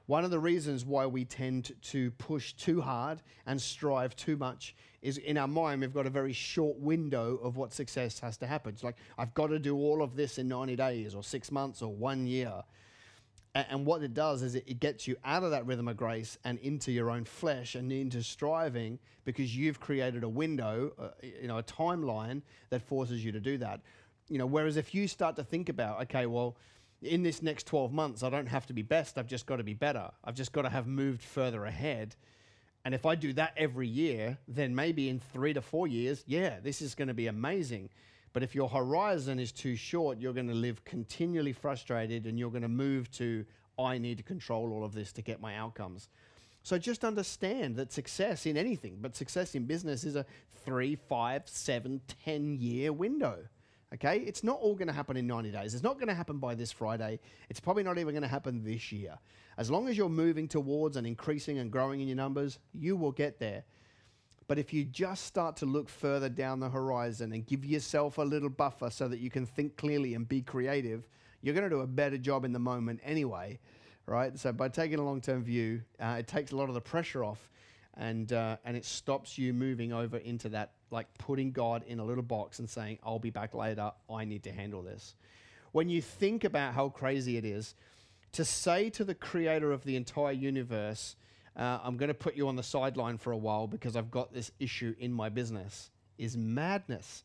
One 0.05 0.23
of 0.23 0.31
the 0.31 0.39
reasons 0.39 0.85
why 0.85 1.05
we 1.05 1.25
tend 1.25 1.71
to 1.83 2.11
push 2.11 2.53
too 2.53 2.81
hard 2.81 3.21
and 3.45 3.61
strive 3.61 4.15
too 4.15 4.37
much 4.37 4.75
is 5.01 5.17
in 5.17 5.37
our 5.37 5.47
mind, 5.47 5.81
we've 5.81 5.93
got 5.93 6.05
a 6.05 6.09
very 6.09 6.33
short 6.33 6.77
window 6.77 7.39
of 7.43 7.57
what 7.57 7.73
success 7.73 8.19
has 8.19 8.37
to 8.37 8.47
happen. 8.47 8.73
It's 8.73 8.83
like, 8.83 8.97
I've 9.17 9.33
got 9.33 9.47
to 9.47 9.59
do 9.59 9.75
all 9.75 10.01
of 10.01 10.15
this 10.15 10.37
in 10.37 10.47
90 10.47 10.75
days 10.75 11.15
or 11.15 11.23
six 11.23 11.51
months 11.51 11.81
or 11.81 11.93
one 11.93 12.27
year. 12.27 12.63
And, 13.55 13.83
what 13.85 14.03
it 14.03 14.13
does 14.13 14.43
is 14.43 14.53
it, 14.53 14.63
it, 14.67 14.79
gets 14.79 15.07
you 15.07 15.15
out 15.25 15.43
of 15.43 15.51
that 15.51 15.65
rhythm 15.65 15.87
of 15.87 15.97
grace 15.97 16.37
and 16.43 16.59
into 16.59 16.91
your 16.91 17.09
own 17.09 17.25
flesh 17.25 17.73
and 17.73 17.91
into 17.91 18.21
striving 18.21 18.99
because 19.25 19.55
you've 19.55 19.79
created 19.79 20.23
a 20.23 20.29
window, 20.29 20.93
uh, 20.99 21.07
you 21.41 21.47
know, 21.47 21.57
a 21.57 21.63
timeline 21.63 22.43
that 22.69 22.83
forces 22.83 23.25
you 23.25 23.31
to 23.31 23.39
do 23.39 23.57
that. 23.57 23.81
You 24.29 24.37
know, 24.37 24.45
whereas 24.45 24.77
if 24.77 24.93
you 24.93 25.07
start 25.07 25.35
to 25.37 25.43
think 25.43 25.67
about, 25.67 25.99
okay, 26.03 26.27
well, 26.27 26.57
in 27.01 27.23
this 27.23 27.41
next 27.41 27.65
12 27.65 27.91
months, 27.91 28.23
I 28.23 28.29
don't 28.29 28.47
have 28.47 28.67
to 28.67 28.73
be 28.73 28.83
best. 28.83 29.17
I've 29.17 29.27
just 29.27 29.47
got 29.47 29.55
to 29.55 29.63
be 29.63 29.73
better. 29.73 30.11
I've 30.23 30.35
just 30.35 30.51
got 30.51 30.63
to 30.63 30.69
have 30.69 30.85
moved 30.85 31.23
further 31.23 31.65
ahead. 31.65 32.15
And 32.85 32.93
if 32.95 33.05
I 33.05 33.15
do 33.15 33.33
that 33.33 33.53
every 33.57 33.87
year, 33.87 34.37
then 34.47 34.73
maybe 34.73 35.09
in 35.09 35.19
three 35.19 35.53
to 35.53 35.61
four 35.61 35.87
years, 35.87 36.23
yeah, 36.27 36.59
this 36.61 36.81
is 36.81 36.95
going 36.95 37.09
to 37.09 37.13
be 37.13 37.27
amazing. 37.27 37.89
But 38.31 38.43
if 38.43 38.55
your 38.55 38.69
horizon 38.69 39.39
is 39.39 39.51
too 39.51 39.75
short, 39.75 40.19
you're 40.19 40.33
going 40.33 40.47
to 40.47 40.53
live 40.53 40.83
continually 40.85 41.53
frustrated 41.53 42.25
and 42.25 42.39
you're 42.39 42.51
going 42.51 42.61
to 42.61 42.67
move 42.67 43.11
to, 43.13 43.45
I 43.77 43.97
need 43.97 44.17
to 44.17 44.23
control 44.23 44.71
all 44.71 44.85
of 44.85 44.93
this 44.93 45.11
to 45.13 45.21
get 45.21 45.41
my 45.41 45.55
outcomes. 45.55 46.09
So 46.63 46.77
just 46.77 47.03
understand 47.03 47.75
that 47.77 47.91
success 47.91 48.45
in 48.45 48.57
anything, 48.57 48.97
but 49.01 49.15
success 49.15 49.55
in 49.55 49.65
business 49.65 50.03
is 50.03 50.15
a 50.15 50.25
three, 50.65 50.95
five, 50.95 51.43
seven, 51.45 52.01
ten 52.23 52.53
year 52.53 52.93
window. 52.93 53.39
Okay, 53.95 54.19
it's 54.19 54.43
not 54.43 54.59
all 54.59 54.75
going 54.75 54.87
to 54.87 54.93
happen 54.93 55.17
in 55.17 55.25
90 55.25 55.51
days. 55.51 55.73
It's 55.73 55.83
not 55.83 55.95
going 55.95 56.09
to 56.09 56.13
happen 56.13 56.37
by 56.37 56.53
this 56.53 56.71
Friday. 56.71 57.19
It's 57.49 57.59
probably 57.59 57.81
not 57.81 57.97
even 57.97 58.13
going 58.13 58.21
to 58.21 58.27
happen 58.27 58.63
this 58.63 58.91
year. 58.91 59.17
As 59.57 59.71
long 59.71 59.87
as 59.87 59.97
you're 59.97 60.09
moving 60.09 60.47
towards 60.47 60.95
and 60.95 61.07
increasing 61.07 61.57
and 61.57 61.71
growing 61.71 61.99
in 61.99 62.07
your 62.07 62.15
numbers, 62.15 62.59
you 62.71 62.95
will 62.95 63.11
get 63.11 63.39
there. 63.39 63.63
But 64.47 64.59
if 64.59 64.73
you 64.73 64.83
just 64.83 65.25
start 65.25 65.57
to 65.57 65.65
look 65.65 65.89
further 65.89 66.29
down 66.29 66.59
the 66.59 66.69
horizon 66.69 67.33
and 67.33 67.45
give 67.45 67.65
yourself 67.65 68.19
a 68.19 68.23
little 68.23 68.49
buffer 68.49 68.91
so 68.91 69.07
that 69.07 69.19
you 69.19 69.31
can 69.31 69.45
think 69.45 69.75
clearly 69.75 70.13
and 70.13 70.27
be 70.27 70.41
creative, 70.41 71.07
you're 71.41 71.55
going 71.55 71.67
to 71.67 71.75
do 71.75 71.81
a 71.81 71.87
better 71.87 72.17
job 72.17 72.45
in 72.45 72.53
the 72.53 72.59
moment 72.59 72.99
anyway, 73.03 73.59
right? 74.05 74.37
So 74.37 74.51
by 74.51 74.69
taking 74.69 74.99
a 74.99 75.03
long-term 75.03 75.43
view, 75.43 75.81
uh, 75.99 76.17
it 76.19 76.27
takes 76.27 76.51
a 76.51 76.55
lot 76.55 76.67
of 76.67 76.75
the 76.75 76.81
pressure 76.81 77.23
off 77.23 77.49
and 77.99 78.31
uh, 78.31 78.55
and 78.63 78.75
it 78.77 78.85
stops 78.85 79.37
you 79.37 79.53
moving 79.53 79.93
over 79.93 80.17
into 80.17 80.49
that 80.49 80.71
like 80.89 81.05
putting 81.19 81.51
God 81.51 81.83
in 81.85 81.99
a 81.99 82.05
little 82.05 82.23
box 82.23 82.59
and 82.59 82.67
saying, 82.67 82.97
"I'll 83.03 83.19
be 83.19 83.29
back 83.29 83.53
later. 83.53 83.91
I 84.09 84.25
need 84.25 84.41
to 84.43 84.51
handle 84.51 84.81
this." 84.81 85.15
When 85.73 85.89
you 85.89 86.01
think 86.01 86.45
about 86.45 86.73
how 86.73 86.89
crazy 86.89 87.37
it 87.37 87.45
is 87.45 87.75
to 88.31 88.45
say 88.45 88.89
to 88.91 89.03
the 89.03 89.13
creator 89.13 89.71
of 89.71 89.83
the 89.83 89.97
entire 89.97 90.31
universe, 90.31 91.17
uh, 91.57 91.79
"I'm 91.83 91.97
going 91.97 92.07
to 92.07 92.13
put 92.15 92.35
you 92.35 92.47
on 92.47 92.55
the 92.55 92.63
sideline 92.63 93.17
for 93.17 93.33
a 93.33 93.37
while 93.37 93.67
because 93.67 93.95
I've 93.95 94.09
got 94.09 94.33
this 94.33 94.51
issue 94.59 94.95
in 94.97 95.11
my 95.11 95.27
business," 95.27 95.91
is 96.17 96.37
madness. 96.37 97.23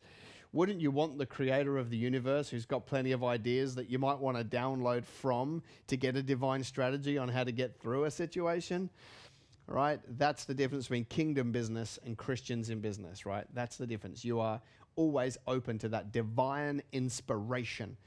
Wouldn't 0.51 0.79
you 0.79 0.91
want 0.91 1.17
the 1.17 1.25
creator 1.25 1.77
of 1.77 1.89
the 1.89 1.97
universe, 1.97 2.49
who's 2.49 2.65
got 2.65 2.85
plenty 2.85 3.11
of 3.11 3.25
ideas 3.25 3.75
that 3.75 3.89
you 3.89 3.99
might 3.99 4.19
want 4.19 4.37
to 4.37 4.43
download 4.43 5.03
from 5.03 5.61
to 5.87 5.97
get 5.97 6.15
a 6.15 6.23
divine 6.23 6.63
strategy 6.63 7.17
on 7.17 7.27
how 7.27 7.43
to 7.43 7.51
get 7.51 7.77
through 7.79 8.05
a 8.05 8.11
situation? 8.11 8.89
Right? 9.67 9.99
That's 10.17 10.45
the 10.45 10.53
difference 10.53 10.85
between 10.85 11.05
kingdom 11.05 11.51
business 11.51 11.99
and 12.05 12.17
Christians 12.17 12.69
in 12.69 12.79
business, 12.79 13.25
right? 13.25 13.45
That's 13.53 13.77
the 13.77 13.87
difference. 13.87 14.23
You 14.23 14.39
are 14.39 14.61
always 14.95 15.37
open 15.47 15.77
to 15.79 15.89
that 15.89 16.11
divine 16.11 16.81
inspiration, 16.91 17.97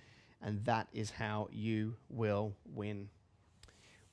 and 0.40 0.64
that 0.64 0.88
is 0.92 1.10
how 1.10 1.48
you 1.52 1.94
will 2.08 2.54
win. 2.74 3.08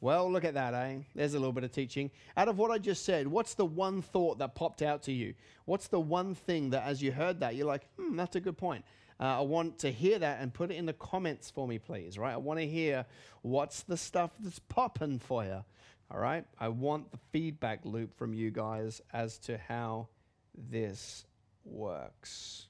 Well, 0.01 0.31
look 0.31 0.43
at 0.43 0.53
that, 0.55 0.73
eh? 0.73 0.97
There's 1.15 1.34
a 1.34 1.39
little 1.39 1.53
bit 1.53 1.63
of 1.63 1.71
teaching. 1.71 2.12
Out 2.36 2.47
of 2.47 2.58
what 2.58 2.69
I 2.69 2.77
just 2.77 3.05
said, 3.05 3.27
what's 3.27 3.53
the 3.53 3.65
one 3.65 4.01
thought 4.01 4.38
that 4.39 4.53
popped 4.53 4.81
out 4.81 5.03
to 5.03 5.12
you? 5.12 5.34
What's 5.65 5.88
the 5.88 5.99
one 5.99 6.36
thing 6.36 6.71
that, 6.71 6.84
as 6.84 7.01
you 7.01 7.12
heard 7.12 7.39
that, 7.39 7.55
you're 7.55 7.65
like, 7.65 7.88
hmm, 7.95 8.15
that's 8.15 8.36
a 8.36 8.39
good 8.39 8.58
point? 8.58 8.84
Uh, 9.19 9.39
I 9.39 9.41
want 9.41 9.79
to 9.79 9.91
hear 9.91 10.19
that 10.19 10.41
and 10.41 10.53
put 10.53 10.71
it 10.71 10.75
in 10.75 10.86
the 10.86 10.93
comments 10.93 11.49
for 11.49 11.67
me, 11.67 11.79
please. 11.79 12.17
Right? 12.17 12.34
I 12.34 12.38
want 12.38 12.60
to 12.60 12.67
hear 12.67 13.05
what's 13.41 13.84
the 13.84 13.95
stuff 13.95 14.31
that's 14.39 14.60
popping 14.60 15.19
for 15.19 15.45
you. 15.45 15.63
All 16.11 16.19
right? 16.19 16.45
I 16.59 16.69
want 16.69 17.11
the 17.11 17.19
feedback 17.31 17.85
loop 17.85 18.17
from 18.17 18.33
you 18.33 18.51
guys 18.51 19.01
as 19.13 19.37
to 19.39 19.57
how 19.57 20.09
this 20.55 21.25
works. 21.63 22.67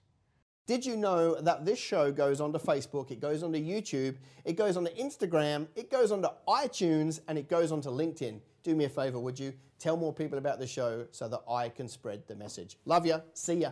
Did 0.68 0.84
you 0.84 0.98
know 0.98 1.40
that 1.42 1.64
this 1.64 1.78
show 1.78 2.12
goes 2.12 2.42
onto 2.42 2.58
Facebook, 2.58 3.12
it 3.12 3.20
goes 3.20 3.44
onto 3.44 3.60
YouTube, 3.60 4.16
it 4.46 4.54
goes 4.54 4.78
onto 4.78 4.92
Instagram, 4.96 5.68
it 5.76 5.92
goes 5.92 6.12
onto 6.12 6.30
iTunes, 6.48 7.20
and 7.28 7.38
it 7.38 7.48
goes 7.48 7.72
onto 7.72 7.90
LinkedIn? 7.90 8.40
Do 8.64 8.76
me 8.76 8.86
a 8.86 8.90
favor, 8.90 9.20
would 9.20 9.40
you? 9.40 9.54
Tell 9.78 9.96
more 9.96 10.12
people 10.12 10.40
about 10.40 10.58
the 10.60 10.66
show 10.66 11.06
so 11.12 11.28
that 11.28 11.42
I 11.48 11.70
can 11.70 11.88
spread 11.88 12.24
the 12.28 12.36
message. 12.36 12.78
Love 12.86 13.06
ya. 13.06 13.20
See 13.34 13.56
ya. 13.56 13.72